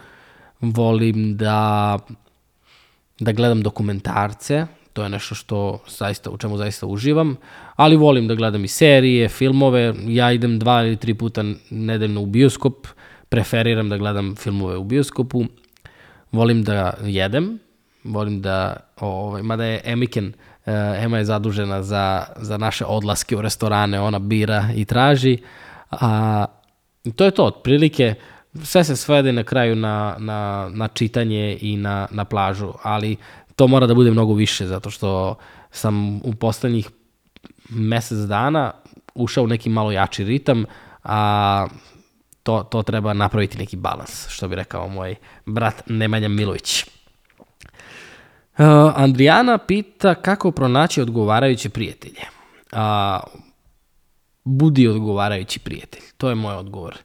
[0.61, 1.97] volim da,
[3.19, 7.35] da gledam dokumentarce, to je nešto što zaista, u čemu zaista uživam,
[7.75, 12.25] ali volim da gledam i serije, filmove, ja idem dva ili tri puta nedeljno u
[12.25, 12.87] bioskop,
[13.29, 15.45] preferiram da gledam filmove u bioskopu,
[16.31, 17.59] volim da jedem,
[18.03, 20.73] volim da, ovaj, mada je Emiken, uh,
[21.03, 25.37] Ema je zadužena za, za naše odlaske u restorane, ona bira i traži,
[25.91, 26.45] a
[27.15, 28.15] to je to, otprilike,
[28.63, 33.17] sve se svede na kraju na, na, na čitanje i na, na plažu, ali
[33.55, 35.35] to mora da bude mnogo više, zato što
[35.71, 36.89] sam u poslednjih
[37.69, 38.71] mesec dana
[39.15, 40.65] ušao u neki malo jači ritam,
[41.03, 41.67] a
[42.43, 46.85] to, to treba napraviti neki balans, što bi rekao moj brat Nemanja Milović.
[48.57, 52.21] Uh, Andrijana pita kako pronaći odgovarajuće prijatelje.
[52.71, 52.79] Uh,
[54.43, 56.03] budi odgovarajući prijatelj.
[56.17, 56.97] To je moj odgovor.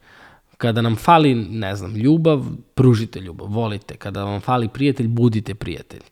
[0.57, 2.45] Kada nam fali, ne znam, ljubav,
[2.75, 3.97] pružite ljubav, volite.
[3.97, 6.03] Kada vam fali prijatelj, budite prijatelj.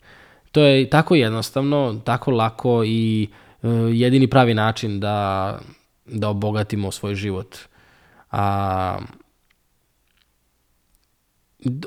[0.53, 3.29] To je tako jednostavno, tako lako i
[3.63, 5.59] uh, jedini pravi način da,
[6.07, 7.57] da obogatimo svoj život.
[8.31, 8.99] A,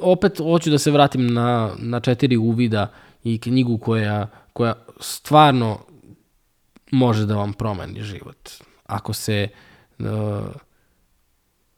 [0.02, 2.92] opet hoću da se vratim na, na četiri uvida
[3.24, 5.80] i knjigu koja, koja stvarno
[6.92, 8.50] može da vam promeni život.
[8.86, 9.48] Ako se
[10.00, 10.06] uh,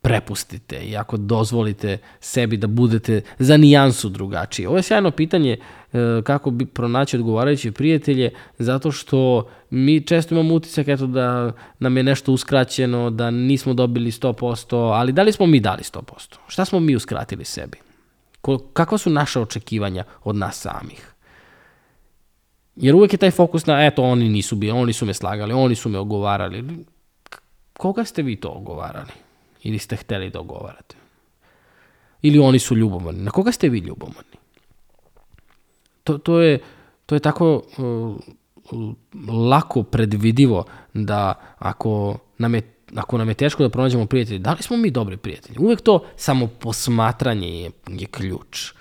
[0.02, 4.66] prepustite i ako dozvolite sebi da budete za nijansu drugačiji.
[4.66, 5.58] Ovo je sjajno pitanje
[6.24, 12.04] kako bi pronaći odgovarajuće prijatelje, zato što mi često imamo utisak eto, da nam je
[12.04, 16.36] nešto uskraćeno, da nismo dobili 100%, ali da li smo mi dali 100%?
[16.48, 17.78] Šta smo mi uskratili sebi?
[18.74, 21.14] Kakva su naše očekivanja od nas samih?
[22.76, 25.76] Jer uvek je taj fokus na, eto, oni nisu bili, oni su me slagali, oni
[25.76, 26.86] su me ogovarali.
[27.78, 29.12] Koga ste vi to ogovarali?
[29.64, 30.96] Ili ste hteli da ogovarate?
[32.22, 33.24] Ili oni su ljubomorni?
[33.24, 34.33] Na koga ste vi ljubomorni?
[36.04, 36.60] To, to, je,
[37.06, 38.16] to je tako uh,
[39.49, 44.64] lako predvidivo da ako nam je ako nam je teško da pronađemo prijatelji, da li
[44.64, 45.58] smo mi dobri prijatelji?
[45.60, 48.74] Uvek to samo posmatranje je, je ključ.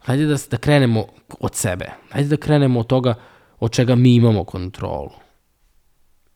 [0.00, 1.06] Hajde da, da krenemo
[1.40, 1.90] od sebe.
[2.10, 3.14] Hajde da krenemo od toga
[3.60, 5.10] od čega mi imamo kontrolu.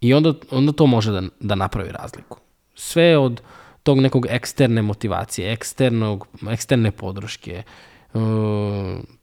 [0.00, 2.38] I onda, onda to može da, da napravi razliku.
[2.74, 3.40] Sve od
[3.82, 7.93] tog nekog eksterne motivacije, eksternog, eksterne podrške, uh,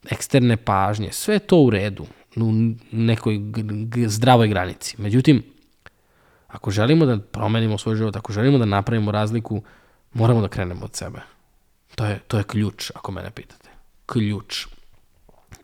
[0.09, 2.51] eksterne pažnje, sve to u redu, u
[2.91, 3.39] nekoj
[4.07, 5.01] zdravoj granici.
[5.01, 5.43] Međutim,
[6.47, 9.61] ako želimo da promenimo svoj život, ako želimo da napravimo razliku,
[10.13, 11.21] moramo da krenemo od sebe.
[11.95, 13.69] To je, to je ključ, ako mene pitate.
[14.05, 14.67] Ključ.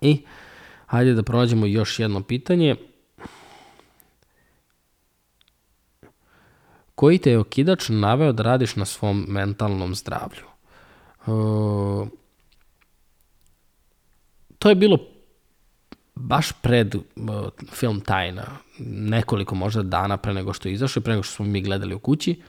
[0.02, 0.22] I
[0.88, 2.76] Hajde da pronađemo još jedno pitanje.
[6.96, 10.46] Koji te je okidač naveo da radiš na svom mentalnom zdravlju?
[11.26, 12.08] Uh,
[14.60, 14.98] to je bilo
[16.16, 17.04] baš pred uh,
[17.72, 18.46] film Tajna,
[18.80, 21.96] nekoliko možda dana pre nego što je izašao i pre nego što smo mi gledali
[21.96, 22.32] u kući.
[22.40, 22.46] Uh,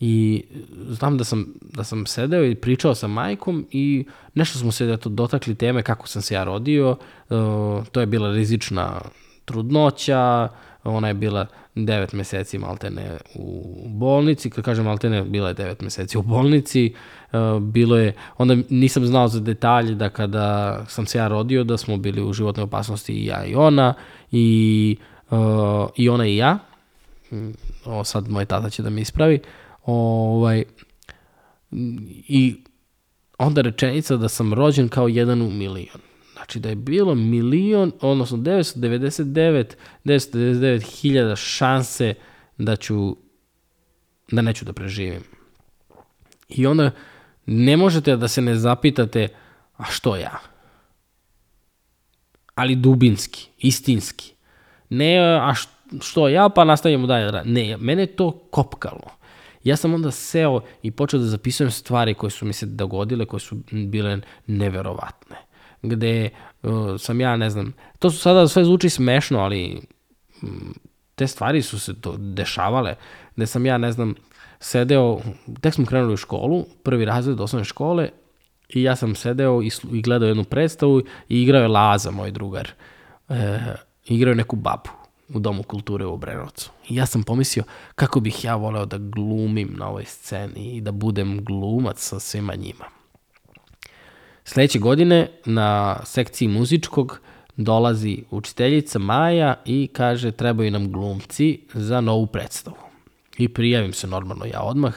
[0.00, 0.44] I
[0.88, 5.08] znam da sam, da sam sedeo i pričao sa majkom i nešto smo se eto,
[5.08, 6.90] dotakli teme kako sam se ja rodio.
[6.90, 9.00] Uh, to je bila rizična
[9.44, 10.48] trudnoća,
[10.84, 16.18] ona je bila 9 meseci maltene u bolnici, kad kažem maltene, bila je 9 meseci
[16.18, 16.98] u bolnici, uh,
[17.60, 21.96] bilo je, onda nisam znao za detalje da kada sam se ja rodio, da smo
[21.96, 23.94] bili u životnoj opasnosti i ja i ona,
[24.32, 24.96] i,
[25.30, 25.38] uh,
[25.96, 26.58] i ona i ja,
[27.32, 27.50] mm,
[27.84, 29.40] o sad moj tata će da mi ispravi,
[29.88, 30.64] Ovaj,
[32.28, 32.56] I
[33.38, 36.00] onda rečenica da sam rođen kao jedan u milion.
[36.32, 39.64] Znači da je bilo milion, odnosno 999,
[40.04, 42.14] 999 hiljada šanse
[42.58, 43.16] da ću,
[44.30, 45.22] da neću da preživim.
[46.48, 46.90] I onda
[47.50, 49.28] ne možete da se ne zapitate,
[49.76, 50.38] a što ja?
[52.54, 54.34] Ali dubinski, istinski.
[54.90, 55.52] Ne, a
[56.00, 57.42] što ja, pa nastavimo dalje.
[57.44, 59.10] Ne, mene to kopkalo.
[59.64, 63.40] Ja sam onda seo i počeo da zapisujem stvari koje su mi se dogodile, koje
[63.40, 65.36] su bile neverovatne.
[65.82, 66.30] Gde
[66.62, 69.80] uh, sam ja, ne znam, to su sada sve zvuči smešno, ali
[70.42, 70.74] um,
[71.14, 72.94] te stvari su se to dešavale,
[73.36, 74.14] gde sam ja, ne znam,
[74.60, 75.20] sedeo,
[75.60, 78.08] tek smo krenuli u školu, prvi razred osnovne škole,
[78.68, 82.70] i ja sam sedeo i, i gledao jednu predstavu i igrao je Laza, moj drugar.
[83.28, 83.58] E,
[84.06, 84.90] igrao je neku babu.
[85.34, 86.70] u Domu kulture u Obrenovcu.
[86.88, 90.92] I ja sam pomislio kako bih ja voleo da glumim na ovoj sceni i da
[90.92, 92.84] budem glumac sa svima njima.
[94.44, 97.20] Sledeće godine na sekciji muzičkog
[97.56, 102.87] dolazi učiteljica Maja i kaže trebaju nam glumci za novu predstavu.
[103.38, 104.94] I prijavim se normalno ja odmah,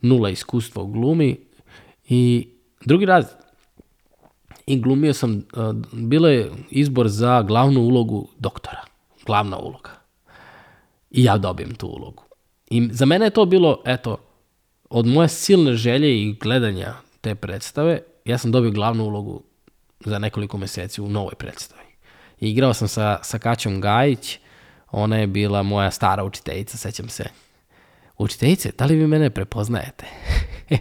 [0.00, 1.40] nula iskustva u glumi
[2.08, 2.48] i
[2.84, 3.24] drugi raz
[4.66, 5.42] i glumio sam,
[5.92, 8.84] bilo je izbor za glavnu ulogu doktora,
[9.26, 9.90] glavna uloga.
[11.10, 12.22] I ja dobijem tu ulogu.
[12.70, 14.18] I za mene je to bilo, eto,
[14.90, 19.42] od moje silne želje i gledanja te predstave, ja sam dobio glavnu ulogu
[20.04, 21.88] za nekoliko meseci u novoj predstavi.
[22.40, 24.38] I igrao sam sa, sa Kaćom Gajić,
[24.90, 27.24] ona je bila moja stara učiteljica, sećam se.
[28.18, 30.06] Učiteljice, da li vi mene prepoznajete?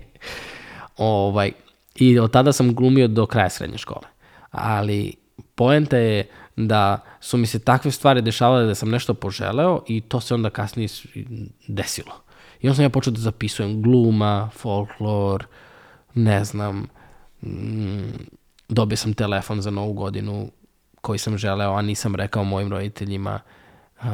[0.97, 1.51] ovaj,
[1.95, 4.07] I od tada sam glumio do kraja srednje škole.
[4.51, 5.13] Ali
[5.55, 10.19] poenta je da su mi se takve stvari dešavale da sam nešto poželeo i to
[10.19, 10.87] se onda kasnije
[11.67, 12.13] desilo.
[12.61, 15.45] I onda sam ja počeo da zapisujem gluma, folklor,
[16.13, 16.87] ne znam,
[17.41, 18.11] mm,
[18.69, 20.51] dobio sam telefon za novu godinu
[21.01, 23.39] koji sam želeo, a nisam rekao mojim roditeljima.
[23.99, 24.05] Uh,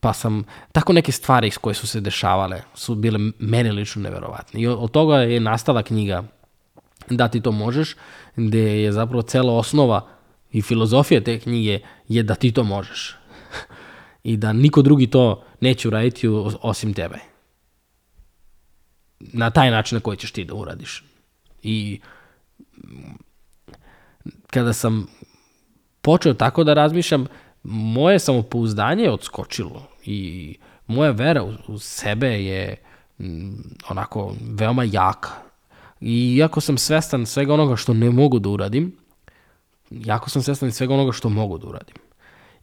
[0.00, 4.60] pa sam, tako neke stvari koje su se dešavale su bile meni lično neverovatne.
[4.60, 6.24] I od toga je nastala knjiga
[7.10, 7.96] Da ti to možeš,
[8.36, 10.08] gde je zapravo cela osnova
[10.52, 11.78] i filozofija te knjige
[12.08, 13.16] je da ti to možeš.
[14.30, 16.28] I da niko drugi to neće uraditi
[16.62, 17.18] osim tebe.
[19.20, 21.04] Na taj način na koji ćeš ti da uradiš.
[21.62, 22.00] I
[24.46, 25.06] kada sam
[26.00, 27.26] počeo tako da razmišljam,
[27.64, 30.56] moje samopouzdanje je odskočilo i
[30.86, 32.76] moja vera u, u sebe je
[33.18, 33.56] m,
[33.88, 35.30] onako veoma jaka.
[36.00, 38.96] I iako sam svestan svega onoga što ne mogu da uradim,
[39.90, 41.96] jako sam svestan svega onoga što mogu da uradim.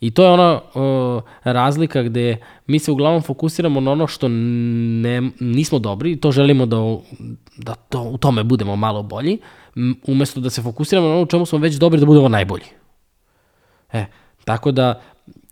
[0.01, 2.37] I to je ona o, razlika gde
[2.67, 6.77] mi se uglavnom fokusiramo na ono što ne, nismo dobri i to želimo da,
[7.57, 9.39] da to, u tome budemo malo bolji,
[10.07, 12.65] umesto da se fokusiramo na ono u čemu smo već dobri da budemo najbolji.
[13.93, 14.05] E,
[14.45, 15.01] tako da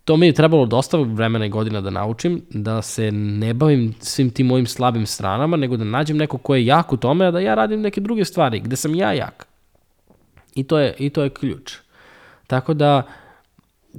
[0.04, 4.30] to mi je trebalo dosta vremena i godina da naučim, da se ne bavim svim
[4.30, 7.40] tim mojim slabim stranama, nego da nađem neko ko je jak u tome, a da
[7.40, 9.46] ja radim neke druge stvari, gde sam ja jak.
[10.54, 11.76] I to je, i to je ključ.
[12.46, 13.02] Tako da,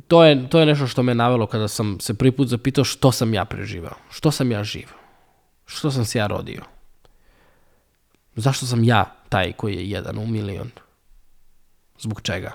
[0.07, 3.11] to je, to je nešto što me navelo kada sam se prvi put zapitao što
[3.11, 4.87] sam ja preživao, što sam ja živ,
[5.65, 6.61] što sam se ja rodio.
[8.35, 10.71] Zašto sam ja taj koji je jedan u milion?
[11.99, 12.51] Zbog čega?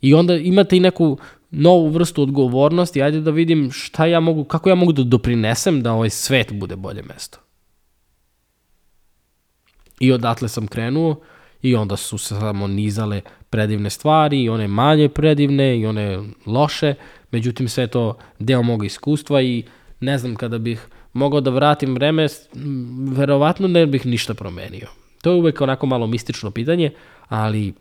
[0.00, 1.18] I onda imate i neku
[1.50, 5.92] novu vrstu odgovornosti, ajde da vidim šta ja mogu, kako ja mogu da doprinesem da
[5.92, 7.38] ovaj svet bude bolje mesto.
[10.00, 11.20] I odatle sam krenuo
[11.62, 13.20] i onda su se samo nizale
[13.50, 16.94] predivne stvari i one manje predivne i one loše,
[17.30, 19.64] međutim sve to deo moga iskustva i
[20.00, 22.26] ne znam kada bih mogao da vratim vreme,
[23.10, 24.88] verovatno ne bih ništa promenio.
[25.22, 26.90] To je uvek onako malo mistično pitanje,
[27.28, 27.74] ali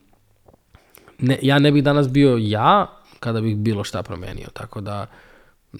[1.20, 5.06] ne, ja ne bih danas bio ja kada bih bilo šta promenio, tako da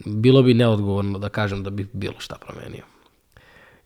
[0.06, 2.84] bilo bi neodgovorno da kažem da bih bilo šta promenio.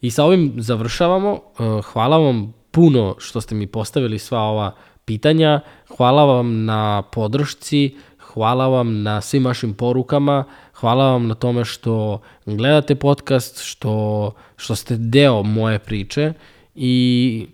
[0.02, 1.34] I sa ovim završavamo.
[1.34, 4.76] Eh, hvala vam puno što ste mi postavili sva ova
[5.06, 5.62] pitanja.
[5.98, 10.44] Hvala vam na podršci, hvala vam na svim vašim porukama,
[10.74, 16.34] hvala vam na tome što gledate podcast, što, što ste deo moje priče
[16.76, 17.48] i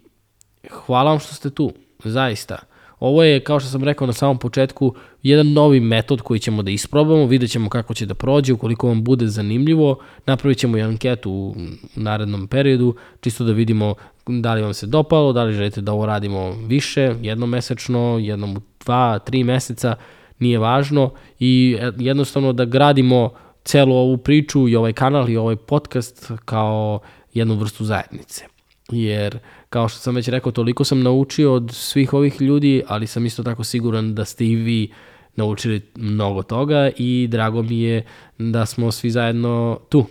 [0.71, 1.73] hvala vam što ste tu,
[2.03, 2.57] zaista.
[2.99, 6.71] Ovo je, kao što sam rekao na samom početku, jedan novi metod koji ćemo da
[6.71, 11.31] isprobamo, vidjet ćemo kako će da prođe, ukoliko vam bude zanimljivo, napravit ćemo i anketu
[11.31, 11.55] u
[11.95, 13.95] narednom periodu, čisto da vidimo
[14.27, 18.61] da li vam se dopalo, da li želite da ovo radimo više, jednomesečno, jednom u
[18.85, 19.95] dva, tri meseca,
[20.39, 23.29] nije važno i jednostavno da gradimo
[23.63, 26.99] celu ovu priču i ovaj kanal i ovaj podcast kao
[27.33, 28.45] jednu vrstu zajednice.
[28.91, 29.39] Jer
[29.69, 33.43] Kao što sam već rekao, toliko sam naučio od svih ovih ljudi, ali sam isto
[33.43, 34.91] tako siguran da ste i vi
[35.35, 38.05] naučili mnogo toga i drago mi je
[38.37, 40.05] da smo svi zajedno tu.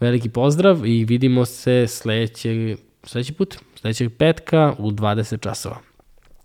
[0.00, 5.78] Veliki pozdrav i vidimo se sledećeg, sledeći put, sledećeg petka u 20 časova.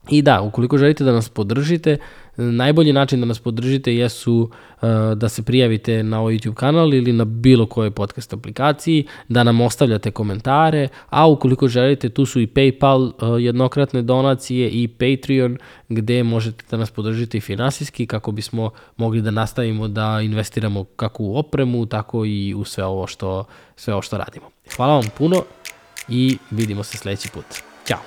[0.09, 1.97] I da, ukoliko želite da nas podržite,
[2.37, 7.13] najbolji način da nas podržite jesu uh, da se prijavite na ovaj YouTube kanal ili
[7.13, 12.47] na bilo kojoj podcast aplikaciji, da nam ostavljate komentare, a ukoliko želite, tu su i
[12.47, 15.57] PayPal uh, jednokratne donacije i Patreon
[15.89, 21.23] gde možete da nas podržite i finansijski kako bismo mogli da nastavimo da investiramo kako
[21.23, 24.45] u opremu, tako i u sve ovo što, sve ovo što radimo.
[24.75, 25.43] Hvala vam puno
[26.09, 27.45] i vidimo se sledeći put.
[27.87, 27.99] Ćao!